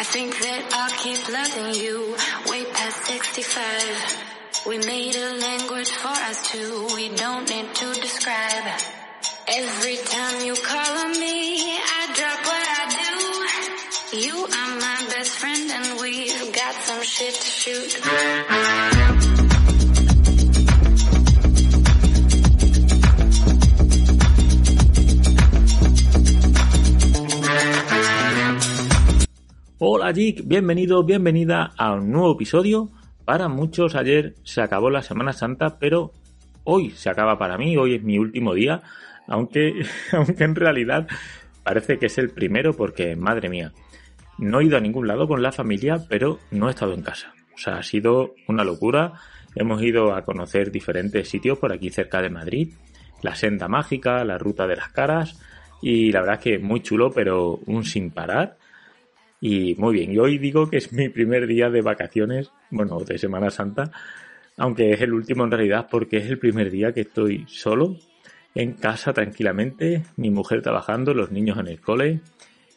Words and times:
I 0.00 0.04
think 0.04 0.38
that 0.38 0.62
I'll 0.74 0.94
keep 1.02 1.18
loving 1.28 1.74
you 1.74 2.14
way 2.46 2.64
past 2.72 3.04
65. 3.06 4.64
We 4.68 4.78
made 4.78 5.16
a 5.16 5.34
language 5.40 5.90
for 5.90 6.08
us 6.08 6.52
two, 6.52 6.86
we 6.94 7.08
don't 7.16 7.50
need 7.50 7.74
to 7.74 7.92
describe. 7.94 8.80
Every 9.48 9.96
time 9.96 10.46
you 10.46 10.54
call 10.54 10.98
on 11.04 11.10
me, 11.18 11.74
I 11.74 12.14
drop 12.14 12.46
what 12.46 12.64
I 12.78 12.84
do. 12.94 14.18
You 14.18 14.36
are 14.44 14.74
my 14.76 15.06
best 15.10 15.30
friend 15.30 15.68
and 15.68 16.00
we've 16.00 16.52
got 16.54 16.74
some 16.74 17.02
shit 17.02 17.34
to 17.34 17.46
shoot. 17.46 18.97
Hola 29.80 30.12
Jig, 30.12 30.42
bienvenido, 30.44 31.04
bienvenida 31.04 31.72
a 31.76 31.94
un 31.94 32.10
nuevo 32.10 32.32
episodio. 32.32 32.88
Para 33.24 33.46
muchos 33.46 33.94
ayer 33.94 34.34
se 34.42 34.60
acabó 34.60 34.90
la 34.90 35.02
Semana 35.02 35.32
Santa, 35.32 35.78
pero 35.78 36.10
hoy 36.64 36.90
se 36.90 37.08
acaba 37.08 37.38
para 37.38 37.56
mí, 37.56 37.76
hoy 37.76 37.94
es 37.94 38.02
mi 38.02 38.18
último 38.18 38.54
día, 38.54 38.82
aunque, 39.28 39.86
aunque 40.12 40.42
en 40.42 40.56
realidad 40.56 41.06
parece 41.62 41.96
que 41.96 42.06
es 42.06 42.18
el 42.18 42.30
primero 42.30 42.74
porque, 42.74 43.14
madre 43.14 43.48
mía, 43.48 43.72
no 44.36 44.58
he 44.58 44.64
ido 44.64 44.76
a 44.76 44.80
ningún 44.80 45.06
lado 45.06 45.28
con 45.28 45.42
la 45.42 45.52
familia, 45.52 46.04
pero 46.08 46.40
no 46.50 46.66
he 46.66 46.70
estado 46.70 46.92
en 46.92 47.02
casa. 47.02 47.32
O 47.54 47.58
sea, 47.58 47.76
ha 47.76 47.82
sido 47.84 48.34
una 48.48 48.64
locura. 48.64 49.12
Hemos 49.54 49.80
ido 49.80 50.12
a 50.12 50.24
conocer 50.24 50.72
diferentes 50.72 51.28
sitios 51.28 51.56
por 51.56 51.72
aquí 51.72 51.90
cerca 51.90 52.20
de 52.20 52.30
Madrid, 52.30 52.70
la 53.22 53.36
senda 53.36 53.68
mágica, 53.68 54.24
la 54.24 54.38
ruta 54.38 54.66
de 54.66 54.74
las 54.74 54.88
caras, 54.88 55.40
y 55.80 56.10
la 56.10 56.22
verdad 56.22 56.38
es 56.38 56.42
que 56.42 56.58
muy 56.58 56.82
chulo, 56.82 57.12
pero 57.12 57.60
un 57.66 57.84
sin 57.84 58.10
parar. 58.10 58.57
Y 59.40 59.74
muy 59.76 59.94
bien, 59.94 60.12
y 60.12 60.18
hoy 60.18 60.38
digo 60.38 60.68
que 60.68 60.78
es 60.78 60.92
mi 60.92 61.08
primer 61.08 61.46
día 61.46 61.70
de 61.70 61.80
vacaciones, 61.80 62.50
bueno, 62.70 62.98
de 63.00 63.18
Semana 63.18 63.50
Santa, 63.50 63.92
aunque 64.56 64.92
es 64.92 65.00
el 65.00 65.12
último 65.12 65.44
en 65.44 65.52
realidad 65.52 65.86
porque 65.90 66.16
es 66.16 66.26
el 66.26 66.38
primer 66.38 66.70
día 66.70 66.92
que 66.92 67.02
estoy 67.02 67.44
solo, 67.46 67.96
en 68.54 68.72
casa 68.72 69.12
tranquilamente, 69.12 70.02
mi 70.16 70.30
mujer 70.30 70.62
trabajando, 70.62 71.14
los 71.14 71.30
niños 71.30 71.58
en 71.58 71.68
el 71.68 71.80
cole, 71.80 72.20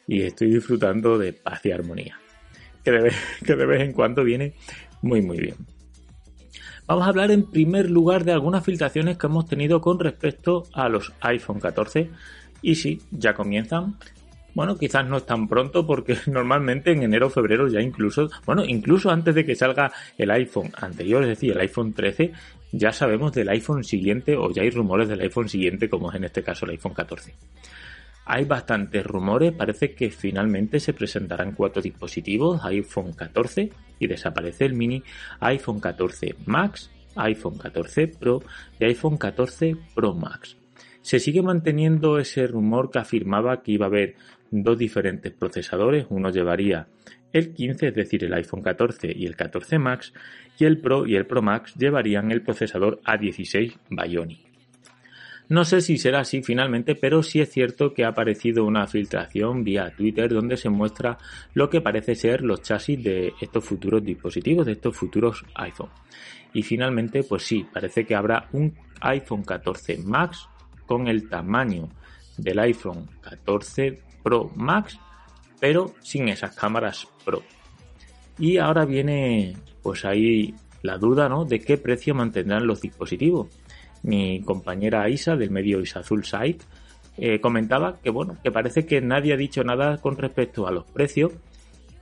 y 0.07 0.21
estoy 0.21 0.51
disfrutando 0.51 1.17
de 1.17 1.33
paz 1.33 1.65
y 1.65 1.71
armonía, 1.71 2.19
que 2.83 2.91
de 2.91 3.01
vez, 3.01 3.15
que 3.45 3.55
de 3.55 3.65
vez 3.65 3.81
en 3.81 3.93
cuando 3.93 4.23
viene 4.23 4.53
muy 5.01 5.21
muy 5.21 5.39
bien. 5.39 5.55
Vamos 6.87 7.05
a 7.05 7.09
hablar 7.09 7.31
en 7.31 7.49
primer 7.49 7.89
lugar 7.89 8.25
de 8.25 8.33
algunas 8.33 8.65
filtraciones 8.65 9.17
que 9.17 9.27
hemos 9.27 9.45
tenido 9.45 9.79
con 9.79 9.99
respecto 9.99 10.63
a 10.73 10.89
los 10.89 11.13
iPhone 11.21 11.59
14. 11.59 12.09
Y 12.61 12.75
sí, 12.75 13.01
ya 13.11 13.33
comienzan. 13.33 13.95
Bueno, 14.53 14.77
quizás 14.77 15.07
no 15.07 15.17
es 15.17 15.25
tan 15.25 15.47
pronto 15.47 15.85
porque 15.85 16.17
normalmente 16.27 16.91
en 16.91 17.03
enero 17.03 17.27
o 17.27 17.29
febrero 17.29 17.67
ya 17.67 17.81
incluso, 17.81 18.29
bueno, 18.45 18.65
incluso 18.65 19.09
antes 19.09 19.33
de 19.35 19.45
que 19.45 19.55
salga 19.55 19.91
el 20.17 20.31
iPhone 20.31 20.71
anterior, 20.77 21.23
es 21.23 21.29
decir, 21.29 21.51
el 21.51 21.61
iPhone 21.61 21.93
13, 21.93 22.31
ya 22.73 22.91
sabemos 22.91 23.33
del 23.33 23.49
iPhone 23.49 23.83
siguiente 23.83 24.35
o 24.35 24.51
ya 24.51 24.61
hay 24.61 24.69
rumores 24.69 25.07
del 25.07 25.21
iPhone 25.21 25.49
siguiente 25.49 25.89
como 25.89 26.09
es 26.09 26.15
en 26.15 26.25
este 26.25 26.43
caso 26.43 26.65
el 26.65 26.71
iPhone 26.71 26.93
14. 26.93 27.33
Hay 28.25 28.45
bastantes 28.45 29.05
rumores, 29.05 29.51
parece 29.51 29.93
que 29.93 30.11
finalmente 30.11 30.79
se 30.79 30.93
presentarán 30.93 31.53
cuatro 31.53 31.81
dispositivos, 31.81 32.63
iPhone 32.65 33.13
14 33.13 33.71
y 33.99 34.07
desaparece 34.07 34.65
el 34.65 34.73
mini, 34.73 35.03
iPhone 35.39 35.79
14 35.79 36.35
Max, 36.45 36.91
iPhone 37.15 37.57
14 37.57 38.07
Pro 38.07 38.41
y 38.79 38.85
iPhone 38.85 39.17
14 39.17 39.75
Pro 39.95 40.13
Max. 40.13 40.55
Se 41.01 41.19
sigue 41.19 41.41
manteniendo 41.41 42.19
ese 42.19 42.45
rumor 42.45 42.91
que 42.91 42.99
afirmaba 42.99 43.63
que 43.63 43.71
iba 43.71 43.87
a 43.87 43.89
haber 43.89 44.15
dos 44.51 44.77
diferentes 44.77 45.31
procesadores, 45.31 46.05
uno 46.09 46.29
llevaría 46.29 46.87
el 47.33 47.53
15, 47.53 47.87
es 47.87 47.95
decir, 47.95 48.23
el 48.25 48.33
iPhone 48.33 48.61
14 48.61 49.13
y 49.15 49.25
el 49.25 49.35
14 49.35 49.79
Max, 49.79 50.13
y 50.59 50.65
el 50.65 50.79
Pro 50.79 51.07
y 51.07 51.15
el 51.15 51.25
Pro 51.25 51.41
Max 51.41 51.73
llevarían 51.75 52.31
el 52.31 52.41
procesador 52.41 53.01
A16 53.05 53.77
Bionic. 53.89 54.51
No 55.51 55.65
sé 55.65 55.81
si 55.81 55.97
será 55.97 56.21
así 56.21 56.43
finalmente, 56.43 56.95
pero 56.95 57.23
sí 57.23 57.41
es 57.41 57.49
cierto 57.49 57.93
que 57.93 58.05
ha 58.05 58.09
aparecido 58.09 58.63
una 58.63 58.87
filtración 58.87 59.65
vía 59.65 59.93
Twitter 59.97 60.29
donde 60.29 60.55
se 60.55 60.69
muestra 60.69 61.17
lo 61.53 61.69
que 61.69 61.81
parece 61.81 62.15
ser 62.15 62.41
los 62.41 62.61
chasis 62.61 63.03
de 63.03 63.33
estos 63.41 63.65
futuros 63.65 64.01
dispositivos, 64.01 64.65
de 64.65 64.71
estos 64.73 64.95
futuros 64.95 65.43
iPhone. 65.55 65.89
Y 66.53 66.63
finalmente, 66.63 67.23
pues 67.23 67.43
sí, 67.43 67.65
parece 67.73 68.05
que 68.05 68.15
habrá 68.15 68.47
un 68.53 68.73
iPhone 69.01 69.43
14 69.43 69.97
Max 70.05 70.47
con 70.85 71.09
el 71.09 71.27
tamaño 71.27 71.89
del 72.37 72.59
iPhone 72.59 73.09
14 73.21 74.10
Pro 74.23 74.51
Max, 74.55 74.99
pero 75.59 75.93
sin 76.01 76.29
esas 76.29 76.55
cámaras 76.55 77.07
Pro. 77.25 77.43
Y 78.39 78.57
ahora 78.57 78.85
viene 78.85 79.55
pues 79.81 80.05
ahí 80.05 80.55
la 80.81 80.97
duda, 80.97 81.29
¿no? 81.29 81.45
De 81.45 81.59
qué 81.59 81.77
precio 81.77 82.15
mantendrán 82.15 82.67
los 82.67 82.81
dispositivos. 82.81 83.47
Mi 84.03 84.41
compañera 84.41 85.07
Isa 85.09 85.35
del 85.35 85.51
medio 85.51 85.79
Isazul 85.79 86.25
Site 86.25 86.65
eh, 87.17 87.39
comentaba 87.39 87.99
que 88.01 88.09
bueno, 88.09 88.37
que 88.43 88.51
parece 88.51 88.85
que 88.85 89.01
nadie 89.01 89.33
ha 89.33 89.37
dicho 89.37 89.63
nada 89.63 89.97
con 89.97 90.17
respecto 90.17 90.67
a 90.67 90.71
los 90.71 90.85
precios, 90.85 91.33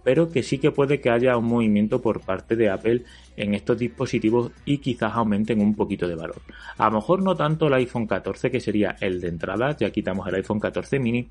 pero 0.04 0.32
que 0.32 0.44
sí 0.44 0.60
que 0.60 0.72
puede 0.72 1.02
que 1.02 1.10
haya 1.10 1.38
un 1.38 1.46
movimiento 1.46 2.02
por 2.02 2.22
parte 2.22 2.56
de 2.56 2.70
Apple 2.70 3.04
en 3.36 3.54
estos 3.54 3.78
dispositivos 3.78 4.52
y 4.66 4.78
quizás 4.78 5.14
aumenten 5.14 5.62
un 5.62 5.76
poquito 5.76 6.08
de 6.08 6.16
valor. 6.16 6.42
A 6.78 6.86
lo 6.86 6.98
mejor 6.98 7.22
no 7.22 7.36
tanto 7.36 7.68
el 7.68 7.74
iPhone 7.74 8.08
14 8.08 8.50
que 8.50 8.60
sería 8.60 8.96
el 9.02 9.20
de 9.20 9.28
entrada, 9.28 9.76
ya 9.76 9.90
quitamos 9.90 10.28
el 10.28 10.36
iPhone 10.36 10.60
14 10.60 11.00
mini, 11.00 11.28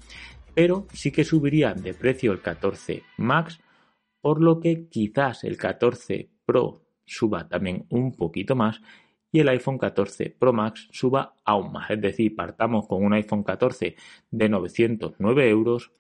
pero 0.59 0.89
sí 0.93 1.13
que 1.13 1.23
subiría 1.23 1.73
de 1.73 1.95
precio 1.95 2.33
el 2.33 2.43
14 2.43 3.05
Max, 3.19 3.61
por 4.21 4.43
lo 4.43 4.59
que 4.59 4.89
quizás 4.89 5.45
el 5.45 5.57
14 5.57 6.31
Pro 6.45 6.83
suba 7.05 7.49
también 7.49 7.87
un 7.91 8.11
poquito 8.17 8.57
más 8.57 8.81
y 9.31 9.39
el 9.39 9.49
iPhone 9.51 9.79
14 9.79 10.35
Pro 10.37 10.53
Max 10.53 10.89
suba 10.91 11.37
aún 11.45 11.71
más. 11.71 11.89
Es 11.93 12.01
decir, 12.01 12.35
partamos 12.35 12.89
con 12.89 13.05
un 13.05 13.13
iPhone 13.13 13.45
14 13.45 13.95
de 14.33 14.49
909 14.49 15.49
euros, 15.49 15.93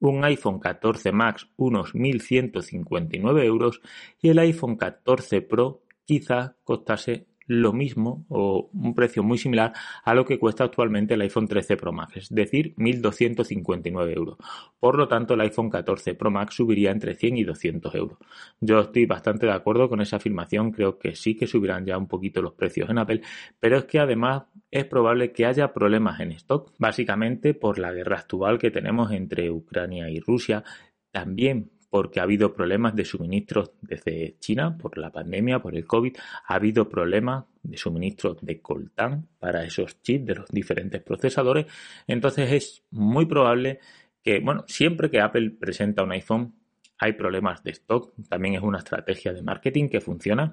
un 0.00 0.24
iPhone 0.24 0.58
14 0.58 1.12
Max 1.12 1.48
unos 1.54 1.94
1159 1.94 3.46
euros 3.46 3.80
y 4.20 4.30
el 4.30 4.40
iPhone 4.40 4.74
14 4.74 5.40
Pro 5.42 5.84
quizás 6.04 6.50
costase 6.64 7.28
lo 7.46 7.72
mismo 7.72 8.24
o 8.28 8.70
un 8.72 8.94
precio 8.94 9.22
muy 9.22 9.38
similar 9.38 9.72
a 10.04 10.14
lo 10.14 10.24
que 10.24 10.38
cuesta 10.38 10.64
actualmente 10.64 11.14
el 11.14 11.20
iPhone 11.20 11.46
13 11.46 11.76
Pro 11.76 11.92
Max, 11.92 12.16
es 12.16 12.28
decir, 12.30 12.74
1.259 12.76 14.16
euros. 14.16 14.38
Por 14.78 14.96
lo 14.96 15.08
tanto, 15.08 15.34
el 15.34 15.40
iPhone 15.42 15.70
14 15.70 16.14
Pro 16.14 16.30
Max 16.30 16.54
subiría 16.54 16.90
entre 16.90 17.14
100 17.14 17.36
y 17.36 17.44
200 17.44 17.94
euros. 17.94 18.18
Yo 18.60 18.80
estoy 18.80 19.06
bastante 19.06 19.46
de 19.46 19.52
acuerdo 19.52 19.88
con 19.88 20.00
esa 20.00 20.16
afirmación, 20.16 20.70
creo 20.70 20.98
que 20.98 21.14
sí 21.14 21.36
que 21.36 21.46
subirán 21.46 21.84
ya 21.84 21.98
un 21.98 22.08
poquito 22.08 22.42
los 22.42 22.54
precios 22.54 22.88
en 22.90 22.98
Apple, 22.98 23.22
pero 23.60 23.78
es 23.78 23.84
que 23.84 23.98
además 23.98 24.44
es 24.70 24.84
probable 24.86 25.32
que 25.32 25.46
haya 25.46 25.72
problemas 25.72 26.20
en 26.20 26.32
stock, 26.32 26.72
básicamente 26.78 27.54
por 27.54 27.78
la 27.78 27.92
guerra 27.92 28.18
actual 28.18 28.58
que 28.58 28.70
tenemos 28.70 29.12
entre 29.12 29.50
Ucrania 29.50 30.08
y 30.10 30.20
Rusia, 30.20 30.64
también 31.12 31.70
porque 31.94 32.18
ha 32.18 32.24
habido 32.24 32.52
problemas 32.52 32.96
de 32.96 33.04
suministros 33.04 33.70
desde 33.80 34.34
China 34.40 34.76
por 34.76 34.98
la 34.98 35.12
pandemia, 35.12 35.60
por 35.60 35.76
el 35.76 35.86
COVID, 35.86 36.16
ha 36.44 36.54
habido 36.56 36.88
problemas 36.88 37.44
de 37.62 37.76
suministro 37.76 38.36
de 38.40 38.60
coltán 38.60 39.28
para 39.38 39.62
esos 39.62 40.02
chips 40.02 40.26
de 40.26 40.34
los 40.34 40.48
diferentes 40.48 41.00
procesadores, 41.02 41.66
entonces 42.08 42.50
es 42.50 42.82
muy 42.90 43.26
probable 43.26 43.78
que, 44.24 44.40
bueno, 44.40 44.64
siempre 44.66 45.08
que 45.08 45.20
Apple 45.20 45.50
presenta 45.50 46.02
un 46.02 46.10
iPhone 46.10 46.52
hay 46.98 47.12
problemas 47.12 47.62
de 47.62 47.70
stock, 47.70 48.12
también 48.28 48.56
es 48.56 48.62
una 48.62 48.78
estrategia 48.78 49.32
de 49.32 49.42
marketing 49.42 49.88
que 49.88 50.00
funciona. 50.00 50.52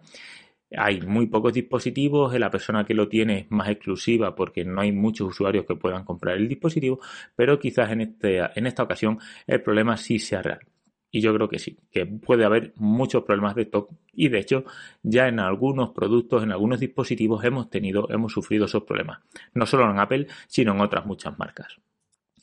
Hay 0.78 1.02
muy 1.02 1.26
pocos 1.26 1.54
dispositivos, 1.54 2.40
la 2.40 2.52
persona 2.52 2.86
que 2.86 2.94
lo 2.94 3.08
tiene 3.08 3.40
es 3.40 3.46
más 3.50 3.68
exclusiva 3.68 4.36
porque 4.36 4.64
no 4.64 4.82
hay 4.82 4.92
muchos 4.92 5.30
usuarios 5.30 5.66
que 5.66 5.76
puedan 5.76 6.06
comprar 6.06 6.38
el 6.38 6.48
dispositivo, 6.48 7.00
pero 7.36 7.58
quizás 7.58 7.90
en, 7.90 8.02
este, 8.02 8.42
en 8.54 8.68
esta 8.68 8.84
ocasión 8.84 9.18
el 9.48 9.64
problema 9.64 9.98
sí 9.98 10.20
sea 10.20 10.44
real. 10.44 10.71
Y 11.12 11.20
yo 11.22 11.34
creo 11.34 11.50
que 11.50 11.60
sí, 11.60 11.78
que 11.92 12.06
puede 12.06 12.46
haber 12.46 12.74
muchos 12.78 13.24
problemas 13.24 13.56
de 13.56 13.64
stock 13.64 13.92
y 14.14 14.30
de 14.30 14.40
hecho 14.40 14.64
ya 15.04 15.28
en 15.28 15.40
algunos 15.40 15.92
productos, 15.92 16.44
en 16.44 16.52
algunos 16.52 16.80
dispositivos 16.80 17.44
hemos 17.44 17.70
tenido, 17.70 18.08
hemos 18.10 18.32
sufrido 18.32 18.66
esos 18.66 18.84
problemas. 18.84 19.20
No 19.54 19.66
solo 19.66 19.90
en 19.92 20.00
Apple, 20.00 20.28
sino 20.48 20.74
en 20.74 20.82
otras 20.82 21.06
muchas 21.06 21.38
marcas. 21.38 21.78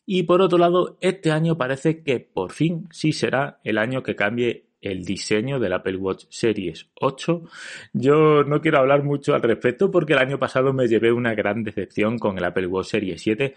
Y 0.05 0.23
por 0.23 0.41
otro 0.41 0.59
lado, 0.59 0.97
este 1.01 1.31
año 1.31 1.57
parece 1.57 2.03
que 2.03 2.21
por 2.21 2.53
fin 2.53 2.89
sí 2.91 3.13
será 3.13 3.61
el 3.65 3.79
año 3.79 4.03
que 4.03 4.17
cambie 4.17 4.69
el 4.81 5.05
diseño 5.05 5.59
del 5.59 5.73
Apple 5.73 5.97
Watch 5.97 6.25
Series 6.31 6.89
8. 6.95 7.43
Yo 7.93 8.45
no 8.45 8.61
quiero 8.61 8.79
hablar 8.79 9.03
mucho 9.03 9.35
al 9.35 9.43
respecto 9.43 9.91
porque 9.91 10.13
el 10.13 10.21
año 10.21 10.39
pasado 10.39 10.73
me 10.73 10.89
llevé 10.89 11.13
una 11.13 11.35
gran 11.35 11.65
decepción 11.65 12.19
con 12.19 12.39
el 12.39 12.45
Apple 12.45 12.67
Watch 12.67 12.89
Series 12.89 13.21
7 13.21 13.55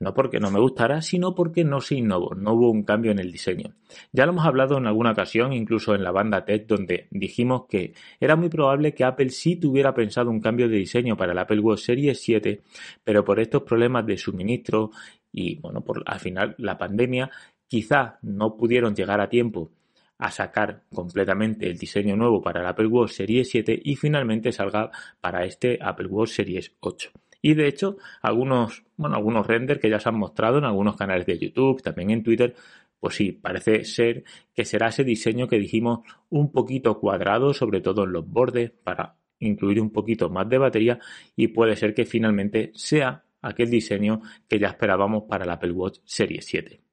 no 0.00 0.14
porque 0.14 0.40
no 0.40 0.50
me 0.50 0.58
gustara, 0.58 1.02
sino 1.02 1.34
porque 1.34 1.62
no 1.62 1.80
se 1.80 1.96
innovó, 1.96 2.34
no 2.34 2.54
hubo 2.54 2.70
un 2.70 2.84
cambio 2.84 3.12
en 3.12 3.18
el 3.18 3.30
diseño. 3.30 3.74
Ya 4.12 4.24
lo 4.24 4.32
hemos 4.32 4.46
hablado 4.46 4.78
en 4.78 4.86
alguna 4.86 5.12
ocasión, 5.12 5.52
incluso 5.52 5.94
en 5.94 6.02
la 6.02 6.10
banda 6.10 6.44
TED, 6.46 6.66
donde 6.66 7.06
dijimos 7.10 7.66
que 7.68 7.92
era 8.18 8.34
muy 8.34 8.48
probable 8.48 8.94
que 8.94 9.04
Apple 9.04 9.28
sí 9.28 9.56
tuviera 9.56 9.94
pensado 9.94 10.30
un 10.30 10.40
cambio 10.40 10.68
de 10.68 10.78
diseño 10.78 11.16
para 11.16 11.32
el 11.32 11.38
Apple 11.38 11.60
Watch 11.60 11.80
Series 11.80 12.18
7, 12.20 12.62
pero 13.04 13.24
por 13.24 13.38
estos 13.38 13.62
problemas 13.62 14.06
de 14.06 14.16
suministro 14.16 14.90
y, 15.30 15.56
bueno, 15.56 15.82
por 15.82 16.02
al 16.06 16.18
final 16.18 16.54
la 16.58 16.78
pandemia, 16.78 17.30
quizá 17.68 18.18
no 18.22 18.56
pudieron 18.56 18.96
llegar 18.96 19.20
a 19.20 19.28
tiempo 19.28 19.70
a 20.16 20.30
sacar 20.30 20.84
completamente 20.94 21.66
el 21.66 21.78
diseño 21.78 22.16
nuevo 22.16 22.40
para 22.40 22.60
el 22.60 22.66
Apple 22.66 22.86
Watch 22.86 23.12
Series 23.12 23.50
7 23.50 23.80
y 23.84 23.96
finalmente 23.96 24.50
salga 24.50 24.90
para 25.20 25.44
este 25.44 25.78
Apple 25.80 26.08
Watch 26.08 26.30
Series 26.30 26.72
8. 26.80 27.10
Y 27.42 27.54
de 27.54 27.68
hecho, 27.68 27.96
algunos, 28.22 28.84
bueno, 28.96 29.16
algunos 29.16 29.46
renders 29.46 29.80
que 29.80 29.90
ya 29.90 29.98
se 29.98 30.08
han 30.08 30.18
mostrado 30.18 30.58
en 30.58 30.64
algunos 30.64 30.96
canales 30.96 31.26
de 31.26 31.38
YouTube, 31.38 31.82
también 31.82 32.10
en 32.10 32.22
Twitter, 32.22 32.54
pues 32.98 33.14
sí, 33.14 33.32
parece 33.32 33.84
ser 33.84 34.24
que 34.54 34.64
será 34.64 34.88
ese 34.88 35.04
diseño 35.04 35.48
que 35.48 35.58
dijimos 35.58 36.00
un 36.28 36.52
poquito 36.52 36.98
cuadrado, 37.00 37.54
sobre 37.54 37.80
todo 37.80 38.04
en 38.04 38.12
los 38.12 38.28
bordes, 38.28 38.70
para 38.70 39.16
incluir 39.38 39.80
un 39.80 39.90
poquito 39.90 40.28
más 40.28 40.48
de 40.48 40.58
batería 40.58 40.98
y 41.34 41.48
puede 41.48 41.76
ser 41.76 41.94
que 41.94 42.04
finalmente 42.04 42.72
sea 42.74 43.24
aquel 43.40 43.70
diseño 43.70 44.20
que 44.46 44.58
ya 44.58 44.68
esperábamos 44.68 45.24
para 45.28 45.44
el 45.44 45.50
Apple 45.50 45.72
Watch 45.72 46.00
Series 46.04 46.44
7. 46.44 46.89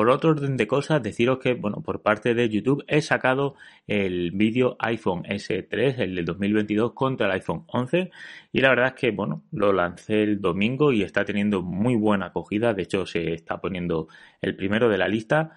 Por 0.00 0.08
otro 0.08 0.30
orden 0.30 0.56
de 0.56 0.66
cosas, 0.66 1.02
deciros 1.02 1.40
que, 1.40 1.52
bueno, 1.52 1.82
por 1.82 2.00
parte 2.00 2.32
de 2.32 2.48
YouTube 2.48 2.82
he 2.88 3.02
sacado 3.02 3.56
el 3.86 4.30
vídeo 4.30 4.74
iPhone 4.78 5.24
S3, 5.24 5.98
el 5.98 6.14
del 6.14 6.24
2022, 6.24 6.94
contra 6.94 7.26
el 7.26 7.32
iPhone 7.32 7.64
11. 7.66 8.10
Y 8.50 8.62
la 8.62 8.70
verdad 8.70 8.86
es 8.86 8.94
que, 8.94 9.10
bueno, 9.10 9.42
lo 9.52 9.74
lancé 9.74 10.22
el 10.22 10.40
domingo 10.40 10.90
y 10.90 11.02
está 11.02 11.26
teniendo 11.26 11.60
muy 11.60 11.96
buena 11.96 12.28
acogida. 12.28 12.72
De 12.72 12.84
hecho, 12.84 13.04
se 13.04 13.34
está 13.34 13.60
poniendo 13.60 14.08
el 14.40 14.56
primero 14.56 14.88
de 14.88 14.96
la 14.96 15.06
lista. 15.06 15.50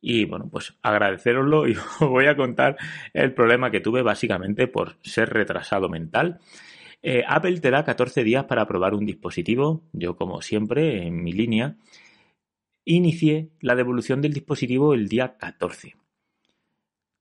Y 0.00 0.24
bueno, 0.24 0.48
pues 0.50 0.78
agradeceroslo 0.80 1.68
y 1.68 1.72
os 2.00 2.08
voy 2.08 2.24
a 2.24 2.36
contar 2.36 2.78
el 3.12 3.34
problema 3.34 3.70
que 3.70 3.80
tuve 3.80 4.00
básicamente 4.00 4.66
por 4.66 4.96
ser 5.02 5.28
retrasado 5.28 5.90
mental. 5.90 6.38
Eh, 7.02 7.22
Apple 7.28 7.60
te 7.60 7.70
da 7.70 7.84
14 7.84 8.24
días 8.24 8.44
para 8.44 8.66
probar 8.66 8.94
un 8.94 9.04
dispositivo. 9.04 9.82
Yo, 9.92 10.16
como 10.16 10.40
siempre, 10.40 11.06
en 11.06 11.22
mi 11.22 11.32
línea 11.32 11.76
Inicié 12.92 13.52
la 13.60 13.76
devolución 13.76 14.20
del 14.20 14.32
dispositivo 14.32 14.94
el 14.94 15.06
día 15.06 15.36
14. 15.36 15.94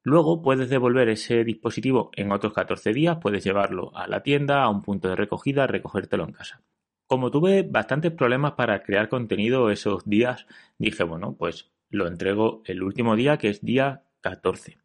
Luego 0.02 0.42
puedes 0.42 0.68
devolver 0.68 1.10
ese 1.10 1.44
dispositivo 1.44 2.10
en 2.16 2.32
otros 2.32 2.54
14 2.54 2.92
días, 2.92 3.20
puedes 3.22 3.44
llevarlo 3.44 3.96
a 3.96 4.08
la 4.08 4.24
tienda, 4.24 4.64
a 4.64 4.70
un 4.70 4.82
punto 4.82 5.10
de 5.10 5.16
recogida, 5.16 5.68
recogértelo 5.68 6.24
en 6.24 6.32
casa. 6.32 6.64
Como 7.06 7.30
tuve 7.30 7.62
bastantes 7.62 8.12
problemas 8.12 8.54
para 8.54 8.82
crear 8.82 9.10
contenido 9.10 9.70
esos 9.70 10.10
días, 10.10 10.48
dije, 10.80 11.04
bueno, 11.04 11.36
pues 11.38 11.70
lo 11.92 12.08
entrego 12.08 12.64
el 12.66 12.82
último 12.82 13.16
día, 13.16 13.38
que 13.38 13.50
es 13.50 13.62
día 13.62 14.06
14. 14.22 14.80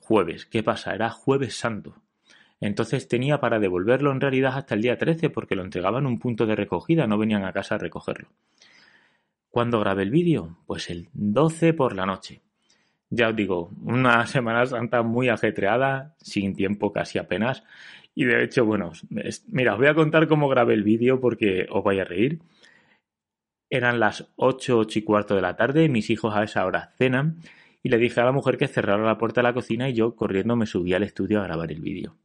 Jueves. 0.00 0.46
¿Qué 0.46 0.64
pasa? 0.64 0.96
Era 0.96 1.10
jueves 1.10 1.54
santo. 1.54 1.94
Entonces 2.58 3.06
tenía 3.06 3.38
para 3.38 3.60
devolverlo 3.60 4.10
en 4.10 4.20
realidad 4.20 4.56
hasta 4.56 4.74
el 4.74 4.82
día 4.82 4.98
13 4.98 5.30
porque 5.30 5.54
lo 5.54 5.62
entregaban 5.62 6.02
en 6.02 6.08
un 6.08 6.18
punto 6.18 6.44
de 6.44 6.56
recogida, 6.56 7.06
no 7.06 7.18
venían 7.18 7.44
a 7.44 7.52
casa 7.52 7.76
a 7.76 7.78
recogerlo. 7.78 8.30
¿Cuándo 9.54 9.78
grabé 9.78 10.02
el 10.02 10.10
vídeo? 10.10 10.58
Pues 10.66 10.90
el 10.90 11.10
12 11.12 11.74
por 11.74 11.94
la 11.94 12.06
noche. 12.06 12.42
Ya 13.08 13.28
os 13.28 13.36
digo, 13.36 13.70
una 13.84 14.26
Semana 14.26 14.66
Santa 14.66 15.02
muy 15.04 15.28
ajetreada, 15.28 16.16
sin 16.18 16.56
tiempo 16.56 16.92
casi 16.92 17.20
apenas. 17.20 17.62
Y 18.16 18.24
de 18.24 18.42
hecho, 18.42 18.64
bueno, 18.64 18.90
mira, 19.46 19.74
os 19.74 19.78
voy 19.78 19.86
a 19.86 19.94
contar 19.94 20.26
cómo 20.26 20.48
grabé 20.48 20.74
el 20.74 20.82
vídeo 20.82 21.20
porque 21.20 21.68
os 21.70 21.84
vais 21.84 22.00
a 22.00 22.04
reír. 22.04 22.40
Eran 23.70 24.00
las 24.00 24.28
8, 24.34 24.76
8 24.76 24.98
y 24.98 25.02
cuarto 25.02 25.36
de 25.36 25.42
la 25.42 25.54
tarde, 25.54 25.88
mis 25.88 26.10
hijos 26.10 26.34
a 26.34 26.42
esa 26.42 26.66
hora 26.66 26.92
cenan 26.98 27.38
y 27.80 27.90
le 27.90 27.98
dije 27.98 28.20
a 28.20 28.24
la 28.24 28.32
mujer 28.32 28.56
que 28.56 28.66
cerrara 28.66 29.04
la 29.04 29.18
puerta 29.18 29.40
de 29.40 29.44
la 29.44 29.54
cocina 29.54 29.88
y 29.88 29.92
yo 29.92 30.16
corriendo 30.16 30.56
me 30.56 30.66
subí 30.66 30.94
al 30.94 31.04
estudio 31.04 31.40
a 31.40 31.44
grabar 31.44 31.70
el 31.70 31.80
vídeo. 31.80 32.16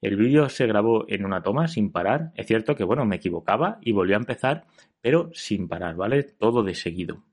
El 0.00 0.16
vídeo 0.16 0.48
se 0.48 0.66
grabó 0.66 1.04
en 1.08 1.26
una 1.26 1.42
toma 1.42 1.68
sin 1.68 1.92
parar. 1.92 2.32
Es 2.34 2.46
cierto 2.46 2.74
que, 2.74 2.82
bueno, 2.82 3.04
me 3.04 3.16
equivocaba 3.16 3.78
y 3.82 3.92
volví 3.92 4.14
a 4.14 4.16
empezar, 4.16 4.64
pero 5.02 5.30
sin 5.34 5.68
parar, 5.68 5.96
¿vale? 5.96 6.22
Todo 6.22 6.62
de 6.62 6.74
seguido. 6.74 7.24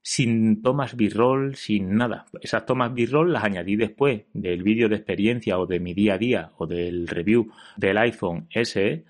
Sin 0.00 0.62
tomas 0.62 0.96
b-roll, 0.96 1.54
sin 1.54 1.94
nada. 1.96 2.24
Esas 2.40 2.64
tomas 2.64 2.94
b-roll 2.94 3.32
las 3.32 3.44
añadí 3.44 3.76
después 3.76 4.22
del 4.32 4.62
vídeo 4.62 4.88
de 4.88 4.96
experiencia 4.96 5.58
o 5.58 5.66
de 5.66 5.80
mi 5.80 5.92
día 5.92 6.14
a 6.14 6.18
día 6.18 6.50
o 6.56 6.66
del 6.66 7.06
review 7.06 7.52
del 7.76 7.98
iPhone 7.98 8.48
SE. 8.50 9.04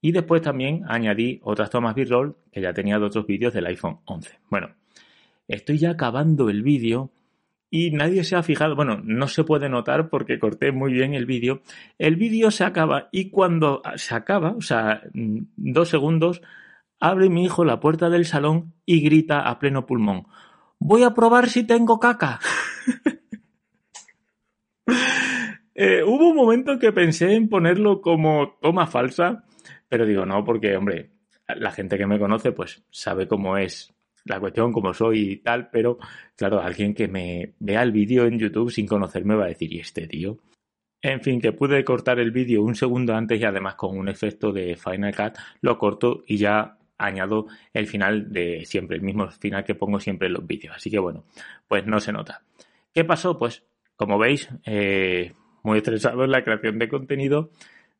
Y 0.00 0.10
después 0.10 0.42
también 0.42 0.82
añadí 0.88 1.40
otras 1.44 1.70
tomas 1.70 1.94
b-roll 1.94 2.36
que 2.50 2.60
ya 2.60 2.72
tenía 2.74 2.98
de 2.98 3.04
otros 3.04 3.24
vídeos 3.24 3.54
del 3.54 3.66
iPhone 3.66 4.00
11. 4.04 4.40
Bueno, 4.50 4.74
estoy 5.46 5.78
ya 5.78 5.90
acabando 5.90 6.50
el 6.50 6.62
vídeo 6.64 7.12
y 7.70 7.90
nadie 7.90 8.22
se 8.24 8.36
ha 8.36 8.42
fijado, 8.42 8.76
bueno, 8.76 9.00
no 9.02 9.28
se 9.28 9.44
puede 9.44 9.68
notar 9.70 10.10
porque 10.10 10.38
corté 10.38 10.72
muy 10.72 10.92
bien 10.92 11.14
el 11.14 11.24
vídeo. 11.24 11.62
El 11.98 12.16
vídeo 12.16 12.50
se 12.50 12.64
acaba 12.64 13.08
y 13.12 13.30
cuando 13.30 13.80
se 13.94 14.14
acaba, 14.14 14.50
o 14.50 14.60
sea, 14.60 15.02
dos 15.14 15.88
segundos, 15.88 16.42
abre 17.02 17.28
mi 17.28 17.44
hijo 17.44 17.64
la 17.64 17.80
puerta 17.80 18.10
del 18.10 18.26
salón 18.26 18.74
y 18.86 19.02
grita 19.02 19.40
a 19.40 19.58
pleno 19.58 19.86
pulmón, 19.86 20.28
voy 20.78 21.02
a 21.02 21.14
probar 21.14 21.48
si 21.48 21.64
tengo 21.64 22.00
caca. 22.00 22.40
Eh, 25.74 26.02
hubo 26.04 26.28
un 26.28 26.36
momento 26.36 26.78
que 26.78 26.92
pensé 26.92 27.34
en 27.34 27.48
ponerlo 27.48 28.02
como 28.02 28.58
toma 28.60 28.86
falsa, 28.86 29.46
pero 29.88 30.04
digo 30.04 30.26
no, 30.26 30.44
porque, 30.44 30.76
hombre, 30.76 31.12
la 31.48 31.72
gente 31.72 31.96
que 31.96 32.06
me 32.06 32.18
conoce 32.18 32.52
pues 32.52 32.84
sabe 32.90 33.26
cómo 33.26 33.56
es 33.56 33.90
la 34.26 34.38
cuestión 34.38 34.70
como 34.70 34.92
soy 34.92 35.30
y 35.30 35.36
tal, 35.38 35.70
pero 35.70 35.96
claro, 36.36 36.60
alguien 36.60 36.92
que 36.92 37.08
me 37.08 37.54
vea 37.58 37.82
el 37.82 37.90
vídeo 37.90 38.26
en 38.26 38.38
YouTube 38.38 38.70
sin 38.70 38.86
conocerme 38.86 39.34
va 39.34 39.46
a 39.46 39.48
decir, 39.48 39.72
¿y 39.72 39.80
este 39.80 40.06
tío? 40.06 40.36
En 41.00 41.22
fin, 41.22 41.40
que 41.40 41.52
pude 41.52 41.82
cortar 41.84 42.20
el 42.20 42.32
vídeo 42.32 42.62
un 42.62 42.74
segundo 42.74 43.14
antes 43.14 43.40
y 43.40 43.44
además 43.44 43.74
con 43.76 43.96
un 43.98 44.10
efecto 44.10 44.52
de 44.52 44.76
Final 44.76 45.16
Cut 45.16 45.38
lo 45.62 45.78
corto 45.78 46.22
y 46.26 46.36
ya 46.36 46.76
añado 47.06 47.46
el 47.72 47.86
final 47.86 48.32
de 48.32 48.64
siempre, 48.64 48.96
el 48.96 49.02
mismo 49.02 49.28
final 49.28 49.64
que 49.64 49.74
pongo 49.74 50.00
siempre 50.00 50.28
en 50.28 50.34
los 50.34 50.46
vídeos. 50.46 50.76
Así 50.76 50.90
que 50.90 50.98
bueno, 50.98 51.24
pues 51.68 51.86
no 51.86 52.00
se 52.00 52.12
nota. 52.12 52.42
¿Qué 52.94 53.04
pasó? 53.04 53.38
Pues 53.38 53.64
como 53.96 54.18
veis, 54.18 54.48
eh, 54.64 55.32
muy 55.62 55.78
estresado 55.78 56.24
en 56.24 56.30
la 56.30 56.42
creación 56.42 56.78
de 56.78 56.88
contenido 56.88 57.50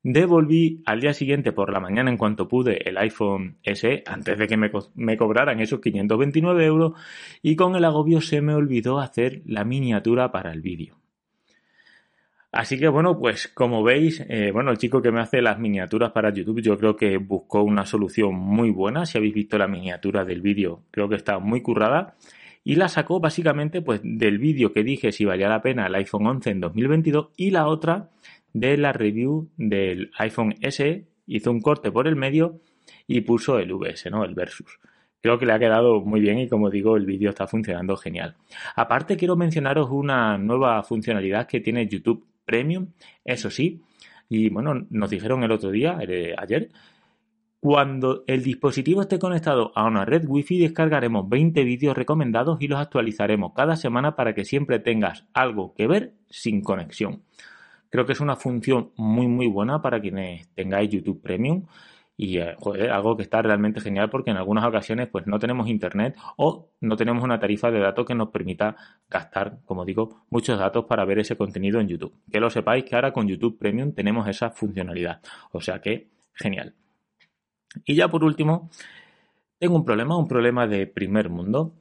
Devolví 0.04 0.82
al 0.84 1.00
día 1.00 1.14
siguiente 1.14 1.52
por 1.52 1.72
la 1.72 1.78
mañana 1.78 2.10
en 2.10 2.16
cuanto 2.16 2.48
pude 2.48 2.88
el 2.88 2.98
iPhone 2.98 3.58
SE 3.62 4.02
antes 4.04 4.36
de 4.36 4.48
que 4.48 4.56
me, 4.56 5.16
cobraran 5.16 5.60
esos 5.60 5.80
529 5.80 6.64
euros 6.64 6.94
y 7.40 7.54
con 7.54 7.76
el 7.76 7.84
agobio 7.84 8.20
se 8.20 8.40
me 8.40 8.52
olvidó 8.52 8.98
hacer 8.98 9.42
la 9.46 9.64
miniatura 9.64 10.32
para 10.32 10.52
el 10.52 10.60
vídeo. 10.60 11.01
Así 12.52 12.78
que 12.78 12.88
bueno, 12.88 13.18
pues 13.18 13.48
como 13.48 13.82
veis, 13.82 14.22
eh, 14.28 14.50
bueno, 14.52 14.70
el 14.70 14.76
chico 14.76 15.00
que 15.00 15.10
me 15.10 15.22
hace 15.22 15.40
las 15.40 15.58
miniaturas 15.58 16.12
para 16.12 16.30
YouTube 16.30 16.60
yo 16.60 16.76
creo 16.76 16.94
que 16.94 17.16
buscó 17.16 17.62
una 17.62 17.86
solución 17.86 18.34
muy 18.34 18.70
buena. 18.70 19.06
Si 19.06 19.16
habéis 19.16 19.32
visto 19.32 19.56
la 19.56 19.66
miniatura 19.66 20.26
del 20.26 20.42
vídeo, 20.42 20.82
creo 20.90 21.08
que 21.08 21.16
está 21.16 21.38
muy 21.38 21.62
currada. 21.62 22.14
Y 22.62 22.74
la 22.74 22.88
sacó 22.88 23.20
básicamente 23.20 23.80
pues 23.80 24.02
del 24.04 24.38
vídeo 24.38 24.72
que 24.72 24.84
dije 24.84 25.12
si 25.12 25.24
valía 25.24 25.48
la 25.48 25.62
pena 25.62 25.86
el 25.86 25.94
iPhone 25.94 26.26
11 26.26 26.50
en 26.50 26.60
2022 26.60 27.30
y 27.36 27.50
la 27.50 27.66
otra 27.66 28.10
de 28.52 28.76
la 28.76 28.92
review 28.92 29.48
del 29.56 30.10
iPhone 30.18 30.54
SE, 30.60 31.06
hizo 31.26 31.50
un 31.50 31.62
corte 31.62 31.90
por 31.90 32.06
el 32.06 32.16
medio 32.16 32.60
y 33.06 33.22
puso 33.22 33.58
el 33.58 33.72
VS, 33.72 34.10
¿no? 34.10 34.24
El 34.24 34.34
versus. 34.34 34.78
Creo 35.22 35.38
que 35.38 35.46
le 35.46 35.54
ha 35.54 35.58
quedado 35.58 36.02
muy 36.02 36.20
bien 36.20 36.38
y 36.38 36.48
como 36.48 36.68
digo, 36.68 36.98
el 36.98 37.06
vídeo 37.06 37.30
está 37.30 37.46
funcionando 37.46 37.96
genial. 37.96 38.36
Aparte 38.76 39.16
quiero 39.16 39.36
mencionaros 39.36 39.88
una 39.90 40.36
nueva 40.36 40.82
funcionalidad 40.82 41.46
que 41.46 41.60
tiene 41.60 41.88
YouTube 41.88 42.26
Premium, 42.44 42.88
eso 43.24 43.50
sí, 43.50 43.82
y 44.28 44.48
bueno, 44.48 44.86
nos 44.90 45.10
dijeron 45.10 45.42
el 45.42 45.52
otro 45.52 45.70
día, 45.70 45.98
eh, 46.00 46.34
ayer, 46.38 46.70
cuando 47.60 48.24
el 48.26 48.42
dispositivo 48.42 49.02
esté 49.02 49.18
conectado 49.18 49.70
a 49.76 49.84
una 49.84 50.04
red 50.04 50.24
Wi-Fi 50.26 50.58
descargaremos 50.58 51.28
20 51.28 51.62
vídeos 51.62 51.96
recomendados 51.96 52.60
y 52.60 52.66
los 52.66 52.80
actualizaremos 52.80 53.52
cada 53.54 53.76
semana 53.76 54.16
para 54.16 54.34
que 54.34 54.44
siempre 54.44 54.80
tengas 54.80 55.26
algo 55.32 55.72
que 55.74 55.86
ver 55.86 56.14
sin 56.28 56.62
conexión. 56.62 57.22
Creo 57.88 58.04
que 58.04 58.14
es 58.14 58.20
una 58.20 58.36
función 58.36 58.90
muy 58.96 59.28
muy 59.28 59.46
buena 59.46 59.80
para 59.80 60.00
quienes 60.00 60.48
tengáis 60.54 60.90
YouTube 60.90 61.22
Premium 61.22 61.66
y 62.16 62.38
eh, 62.38 62.56
algo 62.90 63.16
que 63.16 63.22
está 63.22 63.42
realmente 63.42 63.80
genial 63.80 64.10
porque 64.10 64.30
en 64.30 64.36
algunas 64.36 64.64
ocasiones 64.64 65.08
pues 65.08 65.26
no 65.26 65.38
tenemos 65.38 65.68
internet 65.68 66.16
o 66.36 66.68
no 66.80 66.96
tenemos 66.96 67.24
una 67.24 67.40
tarifa 67.40 67.70
de 67.70 67.80
datos 67.80 68.06
que 68.06 68.14
nos 68.14 68.28
permita 68.28 68.76
gastar, 69.08 69.58
como 69.64 69.84
digo, 69.84 70.24
muchos 70.30 70.58
datos 70.58 70.84
para 70.84 71.04
ver 71.04 71.18
ese 71.18 71.36
contenido 71.36 71.80
en 71.80 71.88
YouTube. 71.88 72.14
Que 72.30 72.40
lo 72.40 72.50
sepáis 72.50 72.84
que 72.84 72.94
ahora 72.94 73.12
con 73.12 73.28
YouTube 73.28 73.58
Premium 73.58 73.92
tenemos 73.92 74.28
esa 74.28 74.50
funcionalidad. 74.50 75.20
O 75.52 75.60
sea 75.60 75.80
que 75.80 76.08
genial. 76.34 76.74
Y 77.84 77.94
ya 77.94 78.08
por 78.08 78.24
último, 78.24 78.70
tengo 79.58 79.76
un 79.76 79.84
problema, 79.84 80.16
un 80.16 80.28
problema 80.28 80.66
de 80.66 80.86
primer 80.86 81.30
mundo. 81.30 81.72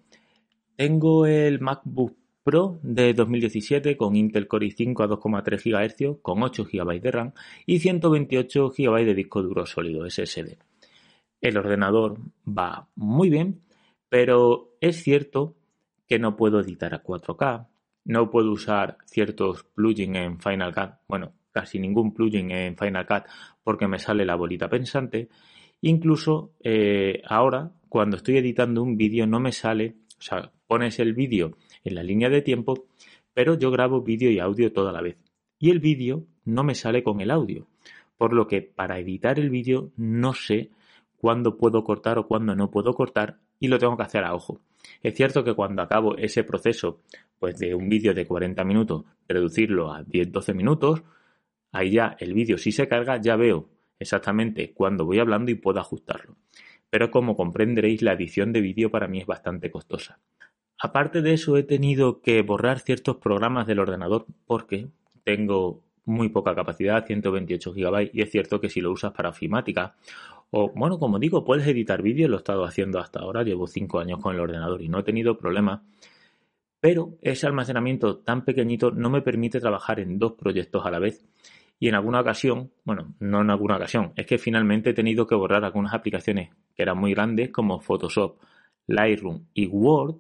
Tengo 0.76 1.26
el 1.26 1.60
MacBook 1.60 2.16
Pro 2.44 2.80
de 2.82 3.14
2017 3.14 3.96
con 3.96 4.16
Intel 4.16 4.48
Core 4.48 4.66
i5 4.68 5.04
a 5.04 5.08
2,3 5.08 5.64
GHz 5.64 6.22
con 6.24 6.42
8 6.42 6.66
GB 6.66 7.00
de 7.00 7.12
RAM 7.12 7.34
y 7.68 7.78
128 7.78 8.74
GB 8.76 9.06
de 9.06 9.14
disco 9.14 9.44
duro 9.44 9.68
sólido 9.68 10.10
SSD. 10.10 10.58
El 11.40 11.58
ordenador 11.58 12.18
va 12.48 12.88
muy 12.96 13.30
bien, 13.30 13.62
pero 14.10 14.76
es 14.82 15.04
cierto 15.04 15.56
que 16.08 16.18
no 16.18 16.36
puedo 16.36 16.60
editar 16.60 16.96
a 16.96 17.04
4K, 17.04 17.68
no 18.06 18.32
puedo 18.32 18.52
usar 18.52 18.98
ciertos 19.06 19.64
plugins 19.64 20.18
en 20.18 20.40
Final 20.40 20.74
Cut, 20.74 20.94
bueno, 21.08 21.34
casi 21.52 21.78
ningún 21.78 22.12
plugin 22.12 22.50
en 22.50 22.76
Final 22.76 23.06
Cut 23.06 23.24
porque 23.64 23.88
me 23.88 24.00
sale 24.00 24.26
la 24.26 24.36
bolita 24.36 24.68
pensante. 24.68 25.30
Incluso 25.82 26.54
eh, 26.60 27.22
ahora, 27.26 27.72
cuando 27.88 28.18
estoy 28.18 28.38
editando 28.38 28.82
un 28.82 28.98
vídeo, 28.98 29.28
no 29.28 29.40
me 29.40 29.52
sale, 29.52 29.98
o 30.18 30.22
sea, 30.22 30.52
pones 30.68 31.00
el 31.00 31.14
vídeo 31.14 31.58
en 31.84 31.96
la 31.96 32.04
línea 32.04 32.30
de 32.30 32.42
tiempo, 32.42 32.86
pero 33.34 33.58
yo 33.58 33.72
grabo 33.72 34.02
vídeo 34.02 34.30
y 34.30 34.40
audio 34.40 34.72
toda 34.74 34.92
la 34.92 35.02
vez. 35.02 35.18
Y 35.60 35.70
el 35.70 35.80
vídeo 35.80 36.26
no 36.46 36.64
me 36.64 36.76
sale 36.76 37.04
con 37.04 37.22
el 37.22 37.32
audio. 37.32 37.68
Por 38.18 38.34
lo 38.34 38.48
que 38.48 38.62
para 38.62 39.00
editar 39.00 39.40
el 39.40 39.50
vídeo 39.50 39.92
no 39.96 40.34
sé 40.34 40.72
cuándo 41.18 41.58
puedo 41.58 41.84
cortar 41.84 42.18
o 42.18 42.28
cuándo 42.28 42.56
no 42.56 42.72
puedo 42.72 42.94
cortar 42.94 43.40
y 43.60 43.68
lo 43.68 43.78
tengo 43.78 43.96
que 43.96 44.04
hacer 44.04 44.24
a 44.24 44.34
ojo. 44.34 44.60
Es 45.04 45.16
cierto 45.16 45.44
que 45.44 45.54
cuando 45.54 45.82
acabo 45.82 46.18
ese 46.18 46.44
proceso 46.44 47.00
pues 47.40 47.58
de 47.58 47.74
un 47.76 47.90
vídeo 47.90 48.14
de 48.14 48.26
40 48.26 48.64
minutos, 48.64 49.06
reducirlo 49.28 49.94
a 49.94 50.04
10-12 50.04 50.54
minutos, 50.56 51.04
ahí 51.72 51.92
ya 51.92 52.16
el 52.20 52.34
vídeo 52.34 52.58
si 52.58 52.72
se 52.72 52.88
carga 52.88 53.22
ya 53.22 53.36
veo 53.36 53.70
exactamente 54.00 54.74
cuándo 54.74 55.06
voy 55.06 55.20
hablando 55.20 55.52
y 55.52 55.56
puedo 55.56 55.80
ajustarlo. 55.80 56.36
Pero 56.90 57.12
como 57.12 57.36
comprenderéis 57.36 58.02
la 58.02 58.14
edición 58.14 58.52
de 58.52 58.62
vídeo 58.62 58.92
para 58.92 59.08
mí 59.08 59.20
es 59.20 59.26
bastante 59.26 59.72
costosa. 59.72 60.20
Aparte 60.84 61.22
de 61.22 61.34
eso 61.34 61.58
he 61.58 61.64
tenido 61.64 62.22
que 62.22 62.42
borrar 62.42 62.80
ciertos 62.80 63.18
programas 63.18 63.68
del 63.68 63.80
ordenador 63.80 64.26
porque 64.48 64.88
tengo 65.24 65.84
muy 66.06 66.30
poca 66.30 66.56
capacidad, 66.56 67.06
128 67.06 67.74
GB, 67.74 68.10
y 68.14 68.22
es 68.22 68.32
cierto 68.32 68.60
que 68.60 68.70
si 68.70 68.82
lo 68.82 68.92
usas 68.92 69.12
para 69.12 69.30
ofimática 69.30 69.96
o, 70.50 70.72
bueno, 70.76 71.00
como 71.00 71.20
digo, 71.20 71.46
puedes 71.46 71.66
editar 71.68 72.02
vídeos, 72.02 72.30
lo 72.30 72.36
he 72.36 72.40
estado 72.40 72.66
haciendo 72.66 73.00
hasta 73.00 73.20
ahora, 73.20 73.44
llevo 73.44 73.68
5 73.68 74.00
años 74.00 74.20
con 74.20 74.36
el 74.36 74.42
ordenador 74.42 74.82
y 74.82 74.90
no 74.90 75.00
he 75.00 75.04
tenido 75.04 75.38
problemas. 75.38 75.82
Pero 76.82 77.18
ese 77.22 77.48
almacenamiento 77.48 78.18
tan 78.18 78.44
pequeñito 78.44 78.92
no 78.92 79.10
me 79.10 79.22
permite 79.22 79.60
trabajar 79.60 80.00
en 80.00 80.20
dos 80.20 80.34
proyectos 80.34 80.86
a 80.86 80.92
la 80.92 81.00
vez. 81.00 81.24
Y 81.80 81.88
en 81.88 81.96
alguna 81.96 82.20
ocasión, 82.20 82.72
bueno, 82.84 83.14
no 83.20 83.42
en 83.42 83.50
alguna 83.50 83.78
ocasión, 83.78 84.14
es 84.16 84.26
que 84.26 84.38
finalmente 84.38 84.90
he 84.90 84.94
tenido 84.94 85.26
que 85.26 85.36
borrar 85.36 85.64
algunas 85.64 85.94
aplicaciones 85.94 86.50
que 86.76 86.84
eran 86.84 86.98
muy 86.98 87.14
grandes 87.14 87.52
como 87.52 87.80
Photoshop, 87.80 88.38
Lightroom 88.88 89.46
y 89.54 89.68
Word 89.68 90.18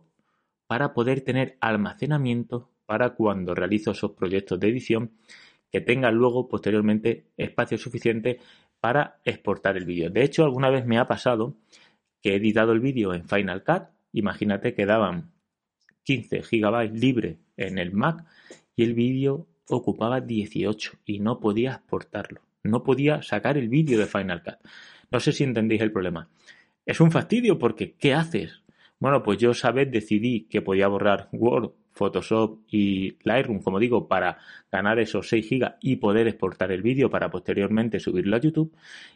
para 0.71 0.93
poder 0.93 1.19
tener 1.19 1.57
almacenamiento 1.59 2.69
para 2.85 3.09
cuando 3.09 3.53
realizo 3.53 3.91
esos 3.91 4.11
proyectos 4.11 4.57
de 4.57 4.69
edición 4.69 5.11
que 5.69 5.81
tengan 5.81 6.15
luego 6.15 6.47
posteriormente 6.47 7.25
espacio 7.35 7.77
suficiente 7.77 8.39
para 8.79 9.19
exportar 9.25 9.75
el 9.75 9.83
vídeo. 9.83 10.09
De 10.09 10.23
hecho, 10.23 10.45
alguna 10.45 10.69
vez 10.69 10.85
me 10.85 10.97
ha 10.97 11.09
pasado 11.09 11.57
que 12.21 12.31
he 12.31 12.35
editado 12.37 12.71
el 12.71 12.79
vídeo 12.79 13.13
en 13.13 13.27
Final 13.27 13.65
Cut, 13.65 13.89
imagínate 14.13 14.73
que 14.73 14.85
daban 14.85 15.33
15 16.03 16.39
GB 16.39 16.93
libre 16.93 17.39
en 17.57 17.77
el 17.77 17.91
Mac 17.91 18.23
y 18.73 18.83
el 18.83 18.93
vídeo 18.93 19.47
ocupaba 19.67 20.21
18 20.21 20.99
y 21.05 21.19
no 21.19 21.41
podía 21.41 21.71
exportarlo. 21.71 22.39
No 22.63 22.81
podía 22.81 23.21
sacar 23.23 23.57
el 23.57 23.67
vídeo 23.67 23.99
de 23.99 24.05
Final 24.05 24.41
Cut. 24.41 24.65
No 25.11 25.19
sé 25.19 25.33
si 25.33 25.43
entendéis 25.43 25.81
el 25.81 25.91
problema. 25.91 26.29
Es 26.85 27.01
un 27.01 27.11
fastidio 27.11 27.59
porque 27.59 27.93
¿qué 27.95 28.13
haces? 28.13 28.61
Bueno, 29.01 29.24
pues 29.24 29.39
yo 29.39 29.55
sabes 29.55 29.91
decidí 29.91 30.43
que 30.48 30.62
podía 30.62 30.88
borrar 30.88 31.27
Word, 31.31 31.72
Photoshop 31.91 32.60
y 32.70 33.17
Lightroom, 33.24 33.60
como 33.63 33.79
digo, 33.79 34.08
para 34.08 34.38
ganar 34.72 35.00
esos 35.00 35.27
6 35.27 35.50
GB 35.50 35.75
y 35.81 35.96
poder 35.96 36.27
exportar 36.27 36.72
el 36.72 36.84
vídeo 36.84 37.10
para 37.10 37.31
posteriormente 37.31 38.00
subirlo 38.00 38.36
a 38.36 38.39
YouTube 38.39 38.72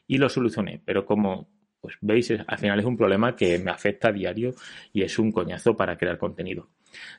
y 0.07 0.17
lo 0.17 0.27
solucioné. 0.27 0.81
Pero 0.83 1.05
como 1.05 1.47
pues 1.79 1.97
veis, 2.01 2.33
al 2.47 2.57
final 2.57 2.79
es 2.79 2.85
un 2.85 2.97
problema 2.97 3.35
que 3.35 3.59
me 3.59 3.69
afecta 3.69 4.07
a 4.07 4.11
diario 4.11 4.55
y 4.91 5.03
es 5.03 5.19
un 5.19 5.31
coñazo 5.31 5.77
para 5.77 5.99
crear 5.99 6.17
contenido. 6.17 6.67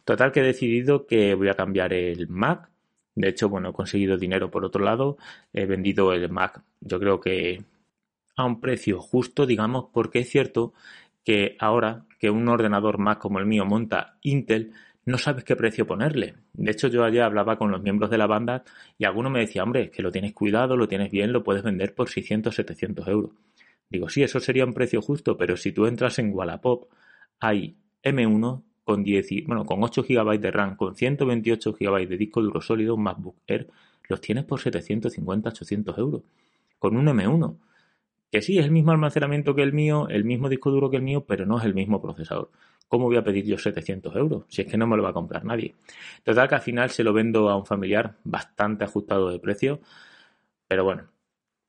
Total 0.04 0.32
que 0.32 0.40
he 0.40 0.42
decidido 0.42 1.06
que 1.06 1.34
voy 1.34 1.48
a 1.48 1.54
cambiar 1.54 1.92
el 1.92 2.26
Mac. 2.26 2.68
De 3.14 3.28
hecho, 3.28 3.48
bueno, 3.48 3.68
he 3.68 3.72
conseguido 3.72 4.18
dinero 4.18 4.50
por 4.50 4.64
otro 4.64 4.82
lado. 4.82 5.18
He 5.52 5.66
vendido 5.66 6.12
el 6.12 6.28
Mac, 6.30 6.64
yo 6.80 6.98
creo 6.98 7.20
que 7.20 7.62
a 8.36 8.44
un 8.44 8.60
precio 8.60 9.00
justo, 9.00 9.46
digamos, 9.46 9.86
porque 9.92 10.18
es 10.18 10.28
cierto 10.28 10.74
que 11.26 11.56
ahora 11.58 12.06
que 12.20 12.30
un 12.30 12.48
ordenador 12.48 12.98
Mac 12.98 13.18
como 13.18 13.40
el 13.40 13.46
mío 13.46 13.66
monta 13.66 14.16
Intel, 14.22 14.72
no 15.04 15.18
sabes 15.18 15.42
qué 15.42 15.56
precio 15.56 15.84
ponerle. 15.84 16.36
De 16.52 16.70
hecho, 16.70 16.86
yo 16.86 17.04
ayer 17.04 17.22
hablaba 17.22 17.58
con 17.58 17.72
los 17.72 17.82
miembros 17.82 18.10
de 18.10 18.18
la 18.18 18.28
banda 18.28 18.62
y 18.96 19.06
alguno 19.06 19.28
me 19.28 19.40
decía, 19.40 19.64
hombre, 19.64 19.90
que 19.90 20.02
lo 20.02 20.12
tienes 20.12 20.32
cuidado, 20.32 20.76
lo 20.76 20.86
tienes 20.86 21.10
bien, 21.10 21.32
lo 21.32 21.42
puedes 21.42 21.64
vender 21.64 21.96
por 21.96 22.08
600, 22.08 22.54
700 22.54 23.08
euros. 23.08 23.32
Digo, 23.90 24.08
sí, 24.08 24.22
eso 24.22 24.38
sería 24.38 24.64
un 24.64 24.72
precio 24.72 25.02
justo, 25.02 25.36
pero 25.36 25.56
si 25.56 25.72
tú 25.72 25.86
entras 25.86 26.18
en 26.20 26.32
Wallapop, 26.32 26.88
hay 27.40 27.76
M1 28.04 28.62
con, 28.84 29.02
10, 29.02 29.46
bueno, 29.46 29.64
con 29.66 29.82
8 29.82 30.04
GB 30.08 30.38
de 30.38 30.50
RAM, 30.52 30.76
con 30.76 30.94
128 30.94 31.72
GB 31.72 32.08
de 32.08 32.16
disco 32.16 32.40
duro 32.40 32.60
sólido, 32.60 32.94
un 32.94 33.02
MacBook 33.02 33.38
Air, 33.48 33.68
los 34.08 34.20
tienes 34.20 34.44
por 34.44 34.60
750, 34.60 35.48
800 35.48 35.98
euros. 35.98 36.22
Con 36.78 36.96
un 36.96 37.06
M1. 37.06 37.56
Que 38.30 38.42
sí, 38.42 38.58
es 38.58 38.64
el 38.64 38.70
mismo 38.70 38.92
almacenamiento 38.92 39.54
que 39.54 39.62
el 39.62 39.72
mío, 39.72 40.08
el 40.08 40.24
mismo 40.24 40.48
disco 40.48 40.70
duro 40.70 40.90
que 40.90 40.96
el 40.96 41.02
mío, 41.02 41.24
pero 41.26 41.46
no 41.46 41.58
es 41.58 41.64
el 41.64 41.74
mismo 41.74 42.00
procesador. 42.02 42.50
¿Cómo 42.88 43.06
voy 43.06 43.16
a 43.16 43.24
pedir 43.24 43.44
yo 43.44 43.58
700 43.58 44.14
euros? 44.14 44.44
Si 44.48 44.62
es 44.62 44.68
que 44.68 44.76
no 44.76 44.86
me 44.86 44.96
lo 44.96 45.02
va 45.02 45.10
a 45.10 45.12
comprar 45.12 45.44
nadie. 45.44 45.74
Total 46.22 46.48
que 46.48 46.54
al 46.54 46.60
final 46.60 46.90
se 46.90 47.02
lo 47.02 47.12
vendo 47.12 47.48
a 47.48 47.56
un 47.56 47.66
familiar 47.66 48.16
bastante 48.24 48.84
ajustado 48.84 49.30
de 49.30 49.38
precio. 49.40 49.80
Pero 50.68 50.84
bueno, 50.84 51.08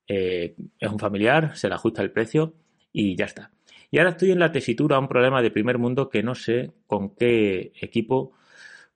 eh, 0.06 0.54
es 0.78 0.90
un 0.90 0.98
familiar, 0.98 1.56
se 1.56 1.68
le 1.68 1.74
ajusta 1.74 2.02
el 2.02 2.10
precio 2.12 2.54
y 2.92 3.16
ya 3.16 3.26
está. 3.26 3.50
Y 3.90 3.98
ahora 3.98 4.10
estoy 4.10 4.30
en 4.32 4.38
la 4.38 4.52
tesitura, 4.52 4.98
un 4.98 5.08
problema 5.08 5.42
de 5.42 5.50
primer 5.50 5.78
mundo 5.78 6.08
que 6.08 6.22
no 6.22 6.34
sé 6.34 6.72
con 6.86 7.14
qué 7.14 7.72
equipo 7.80 8.32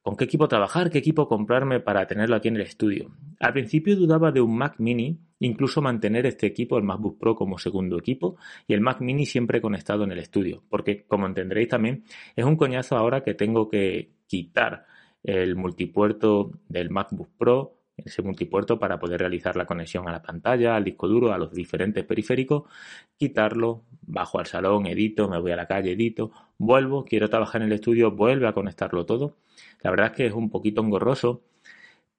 con 0.02 0.16
qué 0.16 0.24
equipo 0.24 0.48
trabajar, 0.48 0.90
qué 0.90 0.98
equipo 0.98 1.28
comprarme 1.28 1.80
para 1.80 2.06
tenerlo 2.06 2.36
aquí 2.36 2.48
en 2.48 2.56
el 2.56 2.62
estudio. 2.62 3.12
Al 3.38 3.52
principio 3.52 3.96
dudaba 3.96 4.32
de 4.32 4.40
un 4.40 4.56
Mac 4.56 4.74
mini, 4.78 5.20
incluso 5.38 5.80
mantener 5.80 6.26
este 6.26 6.46
equipo, 6.46 6.76
el 6.76 6.84
MacBook 6.84 7.18
Pro, 7.18 7.36
como 7.36 7.56
segundo 7.58 7.98
equipo 7.98 8.36
y 8.66 8.74
el 8.74 8.80
Mac 8.80 9.00
mini 9.00 9.26
siempre 9.26 9.60
conectado 9.60 10.02
en 10.04 10.12
el 10.12 10.18
estudio, 10.18 10.64
porque 10.68 11.04
como 11.06 11.26
entenderéis 11.26 11.68
también, 11.68 12.04
es 12.34 12.44
un 12.44 12.56
coñazo 12.56 12.96
ahora 12.96 13.22
que 13.22 13.34
tengo 13.34 13.68
que 13.68 14.10
quitar 14.26 14.86
el 15.22 15.54
multipuerto 15.54 16.50
del 16.68 16.90
MacBook 16.90 17.30
Pro, 17.38 17.81
ese 17.96 18.22
multipuerto 18.22 18.78
para 18.78 18.98
poder 18.98 19.20
realizar 19.20 19.56
la 19.56 19.66
conexión 19.66 20.08
a 20.08 20.12
la 20.12 20.22
pantalla, 20.22 20.76
al 20.76 20.84
disco 20.84 21.08
duro, 21.08 21.32
a 21.32 21.38
los 21.38 21.52
diferentes 21.52 22.04
periféricos, 22.04 22.64
quitarlo, 23.16 23.84
bajo 24.02 24.38
al 24.38 24.46
salón, 24.46 24.86
edito, 24.86 25.28
me 25.28 25.40
voy 25.40 25.52
a 25.52 25.56
la 25.56 25.66
calle, 25.66 25.92
edito, 25.92 26.32
vuelvo, 26.58 27.04
quiero 27.04 27.28
trabajar 27.28 27.62
en 27.62 27.68
el 27.68 27.74
estudio, 27.74 28.10
vuelve 28.10 28.48
a 28.48 28.52
conectarlo 28.52 29.04
todo. 29.06 29.36
La 29.82 29.90
verdad 29.90 30.06
es 30.08 30.12
que 30.12 30.26
es 30.26 30.32
un 30.32 30.50
poquito 30.50 30.80
engorroso, 30.82 31.42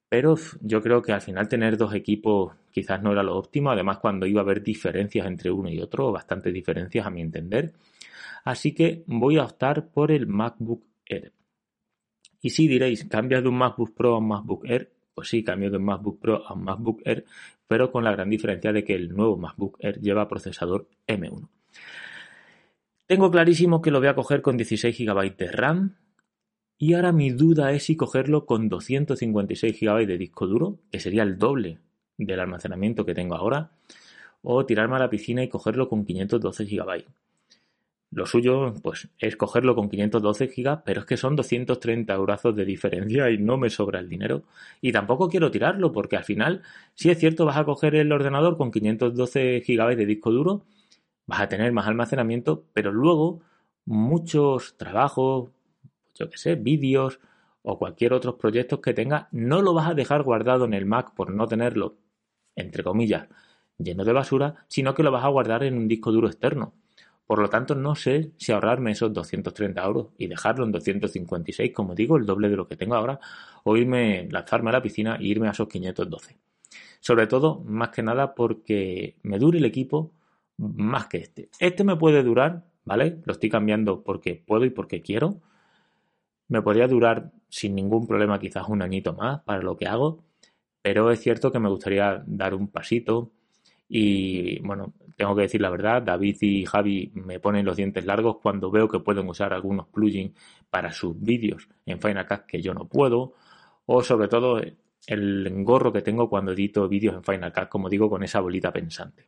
pero 0.10 0.36
yo 0.62 0.82
creo 0.82 1.01
que 1.01 1.12
al 1.12 1.22
final 1.22 1.48
tener 1.48 1.75
dos 1.75 1.94
equipos 1.96 2.53
quizás 2.72 3.01
no 3.01 3.12
era 3.12 3.24
lo 3.24 3.36
óptimo, 3.36 3.72
además 3.72 3.98
cuando 3.98 4.27
iba 4.27 4.42
a 4.42 4.44
haber 4.44 4.62
diferencias 4.62 5.25
entre 5.25 5.50
uno 5.50 5.70
y 5.70 5.80
otro, 5.80 6.12
bastantes 6.12 6.53
diferencias 6.53 7.06
a 7.06 7.10
mi 7.10 7.22
entender. 7.22 7.74
Así 8.44 8.74
que 8.74 9.03
voy 9.08 9.38
a 9.38 9.46
optar 9.46 9.89
por 9.89 10.12
el 10.12 10.27
MacBook 10.27 10.86
Air. 11.06 11.34
Y 12.42 12.50
si 12.50 12.68
diréis, 12.68 13.06
cambias 13.06 13.42
de 13.42 13.50
un 13.50 13.58
MacBook 13.58 13.96
Pro 13.96 14.15
a 14.15 14.18
un 14.20 14.27
MacBook 14.27 14.65
Air, 14.65 14.93
pues 15.13 15.29
sí, 15.29 15.43
cambio 15.43 15.70
de 15.72 15.79
MacBook 15.79 16.20
Pro 16.20 16.48
a 16.48 16.53
un 16.53 16.63
MacBook 16.63 17.01
Air, 17.05 17.25
pero 17.67 17.91
con 17.91 18.03
la 18.03 18.12
gran 18.12 18.29
diferencia 18.29 18.74
de 18.74 18.84
que 18.84 18.96
el 18.96 19.15
nuevo 19.15 19.38
MacBook 19.38 19.77
Air 19.79 20.00
lleva 20.00 20.27
procesador 20.27 20.88
M1. 21.08 21.50
Tengo 23.05 23.32
clarísimo 23.32 23.82
que 23.82 23.91
lo 23.91 24.00
voy 24.00 24.08
a 24.08 24.15
coger 24.15 24.41
con 24.41 24.58
16 24.58 24.98
GB 24.98 25.36
de 25.36 25.51
RAM 25.51 25.96
y 26.77 26.93
ahora 26.93 27.12
mi 27.12 27.29
duda 27.29 27.72
es 27.72 27.84
si 27.84 27.96
cogerlo 27.96 28.46
con 28.46 28.70
256 28.70 29.79
GB 29.79 30.05
de 30.05 30.17
disco 30.17 30.48
duro, 30.48 30.79
que 30.91 31.00
sería 31.00 31.24
el 31.24 31.38
doble 31.38 31.79
del 32.17 32.39
almacenamiento 32.39 33.05
que 33.05 33.13
tengo 33.13 33.36
ahora, 33.36 33.72
o 34.41 34.65
tirarme 34.65 34.96
a 34.96 35.00
la 35.00 35.10
piscina 35.10 35.43
y 35.43 35.50
cogerlo 35.50 35.88
con 35.88 36.05
512 36.05 36.65
GB. 36.65 37.05
Lo 38.13 38.27
suyo, 38.27 38.75
pues, 38.84 39.10
es 39.17 39.36
cogerlo 39.36 39.74
con 39.74 39.89
512 39.89 40.48
GB, 40.48 40.84
pero 40.86 41.00
es 41.01 41.05
que 41.08 41.17
son 41.17 41.36
230 41.36 42.13
euros 42.13 42.43
de 42.55 42.63
diferencia 42.63 43.32
y 43.32 43.39
no 43.39 43.58
me 43.58 43.72
sobra 43.72 44.00
el 44.00 44.08
dinero. 44.08 44.43
Y 44.82 44.91
tampoco 44.91 45.29
quiero 45.29 45.50
tirarlo, 45.50 45.91
porque 45.91 46.15
al 46.15 46.24
final, 46.24 46.62
si 46.93 47.10
es 47.10 47.17
cierto, 47.17 47.46
vas 47.46 47.58
a 47.58 47.65
coger 47.65 47.96
el 47.96 48.12
ordenador 48.12 48.55
con 48.58 48.70
512 48.72 49.63
GB 49.67 49.96
de 49.96 50.05
disco 50.05 50.32
duro, 50.32 50.63
vas 51.25 51.41
a 51.41 51.50
tener 51.50 51.72
más 51.72 51.88
almacenamiento, 51.88 52.65
pero 52.74 52.91
luego 52.91 53.41
muchos 53.86 54.77
trabajos, 54.77 55.50
yo 56.13 56.29
que 56.29 56.38
sé, 56.38 56.55
vídeos 56.55 57.20
o 57.63 57.79
cualquier 57.79 58.13
otro 58.13 58.38
proyecto 58.38 58.79
que 58.82 58.93
tengas, 58.93 59.27
no 59.32 59.62
lo 59.63 59.74
vas 59.74 59.89
a 59.89 59.96
dejar 59.96 60.24
guardado 60.24 60.65
en 60.65 60.75
el 60.75 60.86
Mac 60.86 61.15
por 61.15 61.32
no 61.34 61.48
tenerlo, 61.48 61.98
entre 62.55 62.84
comillas, 62.84 63.27
lleno 63.79 64.03
de 64.05 64.13
basura, 64.13 64.65
sino 64.67 64.93
que 64.93 65.03
lo 65.03 65.12
vas 65.12 65.24
a 65.25 65.29
guardar 65.29 65.63
en 65.63 65.77
un 65.77 65.88
disco 65.88 66.12
duro 66.12 66.27
externo 66.27 66.74
Por 67.25 67.39
lo 67.39 67.50
tanto, 67.50 67.75
no 67.75 67.96
sé 67.96 68.32
si 68.38 68.51
ahorrarme 68.51 68.92
esos 68.92 69.13
230 69.13 69.84
euros 69.84 70.08
y 70.18 70.27
dejarlo 70.27 70.65
en 70.65 70.72
256, 70.72 71.72
como 71.74 71.96
digo, 71.96 72.18
el 72.18 72.25
doble 72.25 72.50
de 72.50 72.58
lo 72.58 72.68
que 72.68 72.75
tengo 72.75 72.96
ahora, 72.96 73.20
o 73.63 73.77
irme, 73.77 74.27
lanzarme 74.30 74.70
a 74.70 74.74
la 74.74 74.82
piscina 74.82 75.15
e 75.15 75.25
irme 75.25 75.48
a 75.48 75.51
esos 75.51 75.68
512. 75.68 76.38
Sobre 77.00 77.27
todo, 77.27 77.62
más 77.65 77.89
que 77.89 78.03
nada, 78.03 78.36
porque 78.36 79.18
me 79.24 79.39
dure 79.39 79.60
el 79.60 79.65
equipo 79.65 80.12
más 80.58 81.08
que 81.08 81.18
este. 81.18 81.50
Este 81.60 81.84
me 81.84 81.96
puede 81.96 82.24
durar, 82.24 82.65
¿vale? 82.86 83.22
Lo 83.25 83.34
estoy 83.34 83.50
cambiando 83.50 84.03
porque 84.03 84.36
puedo 84.36 84.65
y 84.65 84.70
porque 84.70 85.01
quiero. 85.01 85.42
Me 86.48 86.62
podría 86.62 86.88
durar 86.88 87.32
sin 87.50 87.75
ningún 87.75 88.08
problema 88.08 88.39
quizás 88.39 88.68
un 88.68 88.82
añito 88.82 89.13
más 89.13 89.42
para 89.44 89.62
lo 89.62 89.77
que 89.77 89.88
hago, 89.88 90.24
pero 90.82 91.12
es 91.12 91.20
cierto 91.22 91.51
que 91.51 91.60
me 91.60 91.70
gustaría 91.70 92.24
dar 92.27 92.53
un 92.53 92.68
pasito 92.68 93.32
y 93.96 94.58
bueno, 94.62 94.92
tengo 95.16 95.36
que 95.36 95.44
decir 95.44 95.62
la 95.62 95.70
verdad, 95.70 96.02
David 96.02 96.38
y 96.42 96.66
Javi 96.66 97.12
me 97.14 97.40
ponen 97.40 97.64
los 97.64 97.78
dientes 97.78 98.04
largos 98.08 98.38
cuando 98.42 98.72
veo 98.72 98.88
que 98.88 99.00
pueden 99.02 99.30
usar 99.30 99.54
algunos 99.54 99.86
plugins 99.86 100.34
para 100.68 100.92
sus 100.92 101.22
vídeos 101.22 101.70
en 101.86 102.02
Final 102.02 102.28
Cut 102.28 102.48
que 102.48 102.60
yo 102.60 102.74
no 102.74 102.88
puedo, 102.88 103.36
o 103.86 104.02
sobre 104.02 104.30
todo 104.30 104.60
el 105.06 105.46
engorro 105.46 105.94
que 105.94 106.02
tengo 106.02 106.28
cuando 106.28 106.54
edito 106.54 106.90
vídeos 106.90 107.14
en 107.14 107.24
Final 107.24 107.54
Cut, 107.54 107.70
como 107.70 107.88
digo, 107.88 108.10
con 108.10 108.24
esa 108.24 108.40
bolita 108.40 108.74
pensante. 108.74 109.28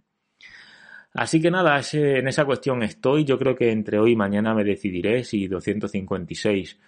Así 1.13 1.39
que 1.39 1.51
nada, 1.51 1.79
en 1.93 2.27
esa 2.27 2.43
cuestión 2.43 2.81
estoy. 2.81 3.23
Yo 3.23 3.37
creo 3.37 3.55
que 3.55 3.71
entre 3.71 3.99
hoy 3.99 4.13
y 4.13 4.15
mañana 4.15 4.55
me 4.55 4.63
decidiré 4.63 5.23
si 5.23 5.47
256 5.47 6.79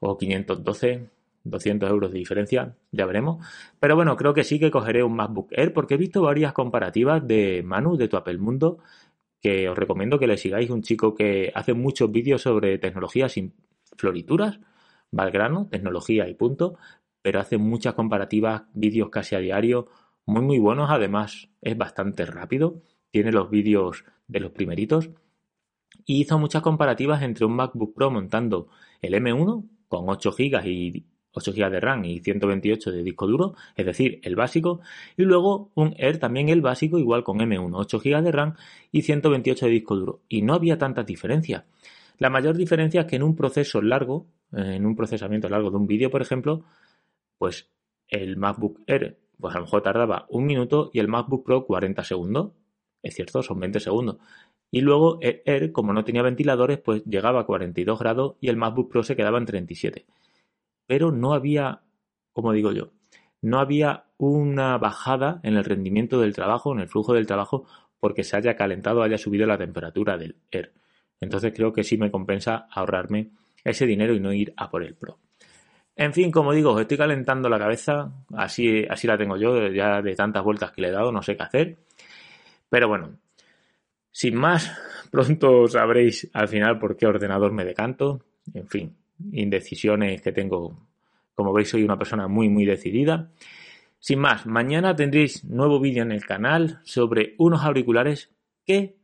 o 0.00 0.18
512 0.18 1.08
200 1.44 1.88
euros 1.90 2.12
de 2.12 2.18
diferencia, 2.18 2.76
ya 2.92 3.06
veremos. 3.06 3.44
Pero 3.78 3.96
bueno, 3.96 4.16
creo 4.16 4.34
que 4.34 4.44
sí 4.44 4.58
que 4.58 4.70
cogeré 4.70 5.02
un 5.02 5.16
MacBook 5.16 5.48
Air 5.52 5.72
porque 5.72 5.94
he 5.94 5.96
visto 5.96 6.22
varias 6.22 6.52
comparativas 6.52 7.26
de 7.26 7.62
Manu 7.64 7.96
de 7.96 8.08
Tu 8.08 8.16
Apple 8.16 8.38
Mundo 8.38 8.78
que 9.40 9.68
os 9.68 9.76
recomiendo 9.76 10.18
que 10.18 10.26
le 10.26 10.36
sigáis. 10.36 10.70
Un 10.70 10.82
chico 10.82 11.14
que 11.14 11.52
hace 11.54 11.74
muchos 11.74 12.10
vídeos 12.12 12.42
sobre 12.42 12.78
tecnología 12.78 13.28
sin 13.28 13.54
florituras, 13.96 14.60
valgrano, 15.10 15.68
tecnología 15.70 16.28
y 16.28 16.34
punto, 16.34 16.76
pero 17.22 17.40
hace 17.40 17.58
muchas 17.58 17.94
comparativas, 17.94 18.62
vídeos 18.74 19.10
casi 19.10 19.34
a 19.34 19.38
diario, 19.38 19.86
muy 20.26 20.42
muy 20.42 20.58
buenos. 20.58 20.90
Además, 20.90 21.48
es 21.62 21.76
bastante 21.76 22.26
rápido, 22.26 22.82
tiene 23.10 23.32
los 23.32 23.50
vídeos 23.50 24.04
de 24.28 24.40
los 24.40 24.52
primeritos 24.52 25.10
y 26.06 26.20
hizo 26.20 26.38
muchas 26.38 26.62
comparativas 26.62 27.22
entre 27.22 27.44
un 27.44 27.56
MacBook 27.56 27.94
Pro 27.94 28.10
montando 28.10 28.68
el 29.02 29.14
M1 29.14 29.68
con 29.88 30.08
8 30.08 30.32
GB 30.32 30.66
y 30.66 31.06
8 31.32 31.52
GB 31.52 31.70
de 31.70 31.80
RAM 31.80 32.04
y 32.04 32.20
128 32.20 32.90
de 32.90 33.02
disco 33.02 33.26
duro, 33.26 33.54
es 33.76 33.86
decir, 33.86 34.20
el 34.22 34.36
básico, 34.36 34.80
y 35.16 35.22
luego 35.22 35.70
un 35.74 35.94
Air 35.96 36.18
también 36.18 36.48
el 36.48 36.60
básico 36.60 36.98
igual 36.98 37.22
con 37.24 37.38
M1, 37.38 37.70
8 37.72 38.00
GB 38.00 38.22
de 38.22 38.32
RAM 38.32 38.54
y 38.90 39.02
128 39.02 39.66
de 39.66 39.72
disco 39.72 39.96
duro. 39.96 40.20
Y 40.28 40.42
no 40.42 40.54
había 40.54 40.78
tantas 40.78 41.06
diferencias. 41.06 41.64
La 42.18 42.30
mayor 42.30 42.56
diferencia 42.56 43.02
es 43.02 43.06
que 43.06 43.16
en 43.16 43.22
un 43.22 43.36
proceso 43.36 43.80
largo, 43.80 44.26
en 44.52 44.84
un 44.84 44.96
procesamiento 44.96 45.48
largo 45.48 45.70
de 45.70 45.76
un 45.76 45.86
vídeo, 45.86 46.10
por 46.10 46.22
ejemplo, 46.22 46.64
pues 47.38 47.70
el 48.08 48.36
MacBook 48.36 48.80
Air, 48.86 49.18
pues 49.38 49.54
a 49.54 49.58
lo 49.58 49.64
mejor 49.64 49.82
tardaba 49.82 50.26
un 50.28 50.44
minuto 50.44 50.90
y 50.92 50.98
el 50.98 51.08
MacBook 51.08 51.44
Pro 51.44 51.64
40 51.64 52.04
segundos. 52.04 52.52
Es 53.02 53.14
cierto, 53.14 53.42
son 53.42 53.58
20 53.60 53.80
segundos. 53.80 54.18
Y 54.70 54.82
luego 54.82 55.18
el 55.22 55.40
Air, 55.46 55.72
como 55.72 55.92
no 55.92 56.04
tenía 56.04 56.22
ventiladores, 56.22 56.78
pues 56.78 57.02
llegaba 57.04 57.40
a 57.40 57.44
42 57.46 57.98
grados 57.98 58.36
y 58.40 58.48
el 58.48 58.56
MacBook 58.56 58.90
Pro 58.90 59.02
se 59.02 59.16
quedaba 59.16 59.38
en 59.38 59.46
37 59.46 60.04
pero 60.90 61.12
no 61.12 61.34
había, 61.34 61.82
como 62.32 62.52
digo 62.52 62.72
yo, 62.72 62.90
no 63.42 63.60
había 63.60 64.06
una 64.18 64.76
bajada 64.76 65.38
en 65.44 65.54
el 65.54 65.64
rendimiento 65.64 66.20
del 66.20 66.34
trabajo, 66.34 66.72
en 66.72 66.80
el 66.80 66.88
flujo 66.88 67.14
del 67.14 67.28
trabajo, 67.28 67.64
porque 68.00 68.24
se 68.24 68.36
haya 68.36 68.56
calentado, 68.56 69.04
haya 69.04 69.16
subido 69.16 69.46
la 69.46 69.56
temperatura 69.56 70.18
del 70.18 70.34
Air. 70.50 70.72
Entonces 71.20 71.52
creo 71.54 71.72
que 71.72 71.84
sí 71.84 71.96
me 71.96 72.10
compensa 72.10 72.66
ahorrarme 72.72 73.30
ese 73.62 73.86
dinero 73.86 74.14
y 74.14 74.18
no 74.18 74.32
ir 74.32 74.52
a 74.56 74.68
por 74.68 74.82
el 74.82 74.96
Pro. 74.96 75.20
En 75.94 76.12
fin, 76.12 76.32
como 76.32 76.52
digo, 76.52 76.80
estoy 76.80 76.96
calentando 76.96 77.48
la 77.48 77.60
cabeza, 77.60 78.10
así, 78.34 78.84
así 78.90 79.06
la 79.06 79.16
tengo 79.16 79.36
yo, 79.36 79.68
ya 79.68 80.02
de 80.02 80.16
tantas 80.16 80.42
vueltas 80.42 80.72
que 80.72 80.82
le 80.82 80.88
he 80.88 80.92
dado, 80.92 81.12
no 81.12 81.22
sé 81.22 81.36
qué 81.36 81.42
hacer. 81.44 81.76
Pero 82.68 82.88
bueno, 82.88 83.16
sin 84.10 84.34
más, 84.34 84.76
pronto 85.12 85.68
sabréis 85.68 86.28
al 86.32 86.48
final 86.48 86.80
por 86.80 86.96
qué 86.96 87.06
ordenador 87.06 87.52
me 87.52 87.64
decanto. 87.64 88.24
En 88.52 88.66
fin, 88.66 88.96
indecisiones 89.32 90.22
que 90.22 90.32
tengo. 90.32 90.88
Como 91.34 91.52
veis, 91.52 91.68
soy 91.68 91.82
una 91.82 91.98
persona 91.98 92.28
muy, 92.28 92.48
muy 92.48 92.64
decidida. 92.64 93.30
Sin 93.98 94.18
más, 94.18 94.46
mañana 94.46 94.96
tendréis 94.96 95.44
nuevo 95.44 95.80
vídeo 95.80 96.02
en 96.02 96.12
el 96.12 96.24
canal 96.24 96.80
sobre 96.84 97.34
unos 97.38 97.62
auriculares 97.64 98.30
que 98.64 98.96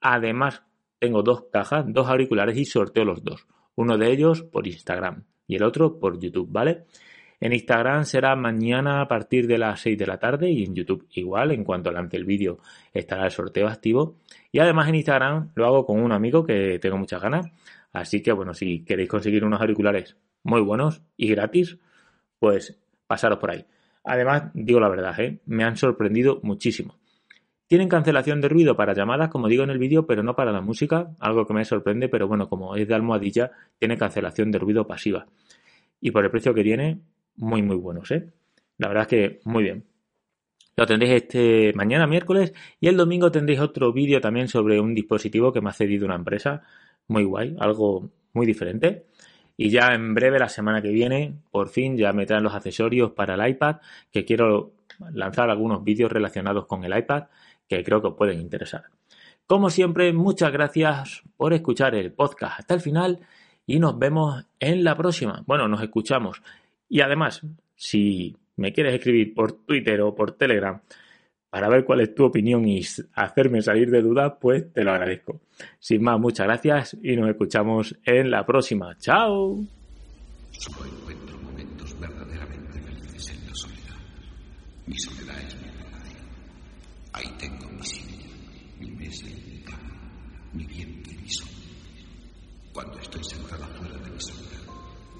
además 0.00 0.62
tengo 0.98 1.22
dos 1.22 1.46
cajas, 1.52 1.84
dos 1.88 2.08
auriculares 2.08 2.56
y 2.56 2.64
sorteo 2.64 3.04
los 3.04 3.22
dos. 3.22 3.46
Uno 3.74 3.98
de 3.98 4.10
ellos 4.10 4.42
por 4.42 4.66
Instagram 4.66 5.24
y 5.46 5.56
el 5.56 5.62
otro 5.62 5.98
por 5.98 6.18
YouTube, 6.18 6.48
¿vale? 6.50 6.84
En 7.40 7.52
Instagram 7.52 8.04
será 8.04 8.34
mañana 8.34 9.00
a 9.00 9.06
partir 9.06 9.46
de 9.46 9.58
las 9.58 9.80
6 9.80 9.96
de 9.96 10.06
la 10.06 10.18
tarde 10.18 10.50
y 10.50 10.64
en 10.64 10.74
YouTube 10.74 11.06
igual, 11.12 11.52
en 11.52 11.62
cuanto 11.62 11.92
lance 11.92 12.16
el 12.16 12.24
vídeo 12.24 12.58
estará 12.92 13.26
el 13.26 13.30
sorteo 13.30 13.68
activo. 13.68 14.16
Y 14.50 14.58
además 14.58 14.88
en 14.88 14.96
Instagram 14.96 15.52
lo 15.54 15.66
hago 15.66 15.86
con 15.86 16.00
un 16.00 16.10
amigo 16.10 16.44
que 16.44 16.78
tengo 16.80 16.98
muchas 16.98 17.22
ganas. 17.22 17.46
Así 17.92 18.22
que 18.22 18.32
bueno, 18.32 18.54
si 18.54 18.84
queréis 18.84 19.08
conseguir 19.08 19.44
unos 19.44 19.60
auriculares 19.60 20.16
muy 20.42 20.60
buenos 20.60 21.02
y 21.16 21.28
gratis, 21.28 21.78
pues 22.38 22.78
pasaros 23.06 23.38
por 23.38 23.50
ahí. 23.50 23.66
Además, 24.04 24.50
digo 24.54 24.80
la 24.80 24.88
verdad, 24.88 25.18
¿eh? 25.20 25.40
me 25.46 25.64
han 25.64 25.76
sorprendido 25.76 26.40
muchísimo. 26.42 26.98
Tienen 27.66 27.88
cancelación 27.90 28.40
de 28.40 28.48
ruido 28.48 28.76
para 28.76 28.94
llamadas, 28.94 29.28
como 29.28 29.46
digo 29.46 29.62
en 29.62 29.70
el 29.70 29.78
vídeo, 29.78 30.06
pero 30.06 30.22
no 30.22 30.34
para 30.34 30.52
la 30.52 30.62
música, 30.62 31.14
algo 31.20 31.46
que 31.46 31.52
me 31.52 31.66
sorprende, 31.66 32.08
pero 32.08 32.26
bueno, 32.26 32.48
como 32.48 32.74
es 32.76 32.88
de 32.88 32.94
almohadilla, 32.94 33.50
tiene 33.78 33.98
cancelación 33.98 34.50
de 34.50 34.58
ruido 34.58 34.86
pasiva. 34.86 35.26
Y 36.00 36.10
por 36.10 36.24
el 36.24 36.30
precio 36.30 36.54
que 36.54 36.62
tiene, 36.62 37.00
muy 37.36 37.62
muy 37.62 37.76
buenos, 37.76 38.10
¿eh? 38.10 38.32
La 38.78 38.88
verdad 38.88 39.02
es 39.02 39.08
que 39.08 39.40
muy 39.44 39.64
bien. 39.64 39.84
Lo 40.78 40.86
tendréis 40.86 41.24
este 41.24 41.72
mañana 41.74 42.06
miércoles 42.06 42.54
y 42.80 42.86
el 42.86 42.96
domingo 42.96 43.32
tendréis 43.32 43.58
otro 43.58 43.92
vídeo 43.92 44.20
también 44.20 44.46
sobre 44.46 44.78
un 44.78 44.94
dispositivo 44.94 45.52
que 45.52 45.60
me 45.60 45.70
ha 45.70 45.72
cedido 45.72 46.06
una 46.06 46.14
empresa 46.14 46.62
muy 47.08 47.24
guay, 47.24 47.56
algo 47.58 48.08
muy 48.32 48.46
diferente. 48.46 49.06
Y 49.56 49.70
ya 49.70 49.92
en 49.92 50.14
breve, 50.14 50.38
la 50.38 50.48
semana 50.48 50.80
que 50.80 50.90
viene, 50.90 51.34
por 51.50 51.68
fin 51.68 51.96
ya 51.96 52.12
me 52.12 52.26
traen 52.26 52.44
los 52.44 52.54
accesorios 52.54 53.10
para 53.10 53.34
el 53.34 53.50
iPad, 53.50 53.78
que 54.12 54.24
quiero 54.24 54.70
lanzar 55.14 55.50
algunos 55.50 55.82
vídeos 55.82 56.12
relacionados 56.12 56.66
con 56.66 56.84
el 56.84 56.96
iPad 56.96 57.24
que 57.68 57.82
creo 57.82 58.00
que 58.00 58.06
os 58.06 58.14
pueden 58.14 58.40
interesar. 58.40 58.84
Como 59.48 59.70
siempre, 59.70 60.12
muchas 60.12 60.52
gracias 60.52 61.24
por 61.36 61.54
escuchar 61.54 61.96
el 61.96 62.12
podcast 62.12 62.60
hasta 62.60 62.74
el 62.74 62.80
final 62.80 63.18
y 63.66 63.80
nos 63.80 63.98
vemos 63.98 64.46
en 64.60 64.84
la 64.84 64.96
próxima. 64.96 65.42
Bueno, 65.44 65.66
nos 65.66 65.82
escuchamos. 65.82 66.40
Y 66.88 67.00
además, 67.00 67.42
si 67.74 68.36
me 68.58 68.72
quieres 68.72 68.94
escribir 68.94 69.34
por 69.34 69.52
Twitter 69.64 70.00
o 70.02 70.14
por 70.14 70.32
Telegram 70.32 70.80
para 71.50 71.68
ver 71.68 71.84
cuál 71.84 72.00
es 72.00 72.14
tu 72.14 72.24
opinión 72.24 72.68
y 72.68 72.82
hacerme 73.14 73.62
salir 73.62 73.90
de 73.90 74.02
dudas, 74.02 74.34
pues 74.40 74.72
te 74.72 74.84
lo 74.84 74.90
agradezco. 74.90 75.40
Sin 75.78 76.02
más, 76.02 76.20
muchas 76.20 76.46
gracias 76.46 76.96
y 77.02 77.16
nos 77.16 77.30
escuchamos 77.30 77.96
en 78.04 78.30
la 78.30 78.44
próxima. 78.44 78.96
¡Chao! 78.98 79.58
Solo 80.50 80.84
encuentro 80.84 81.38
momentos 81.38 81.98
verdaderamente 81.98 82.80
felices 82.80 83.30
en 83.30 83.46
la 83.46 83.54
soledad. 83.54 83.96
Mi 84.86 84.98
soledad 84.98 85.38
es 85.40 85.56
mi 85.56 85.68
verdadera. 85.68 86.24
Ahí 87.12 87.26
tengo 87.38 87.68
mi 87.70 87.82
silla, 87.84 88.26
mi 88.80 88.90
mesa 88.90 89.26
y 89.28 89.50
mi 89.50 89.62
cama, 89.62 90.12
mi 90.52 90.66
viento 90.66 91.10
y 91.10 91.16
mi 91.16 91.30
sol. 91.30 91.48
Cuando 92.74 92.98
estoy 92.98 93.24
sentada 93.24 93.66
fuera 93.68 93.96
de 93.96 94.10
mi 94.10 94.20
sombra, 94.20 94.58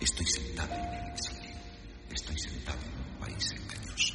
estoy 0.00 0.26
sentada 0.26 0.74
en 0.76 1.04
el 1.04 1.12
exilio. 1.12 1.50
Estoy 2.12 2.38
sentada 2.38 2.78
en 2.82 3.07
país 3.20 3.52
engañoso. 3.52 4.14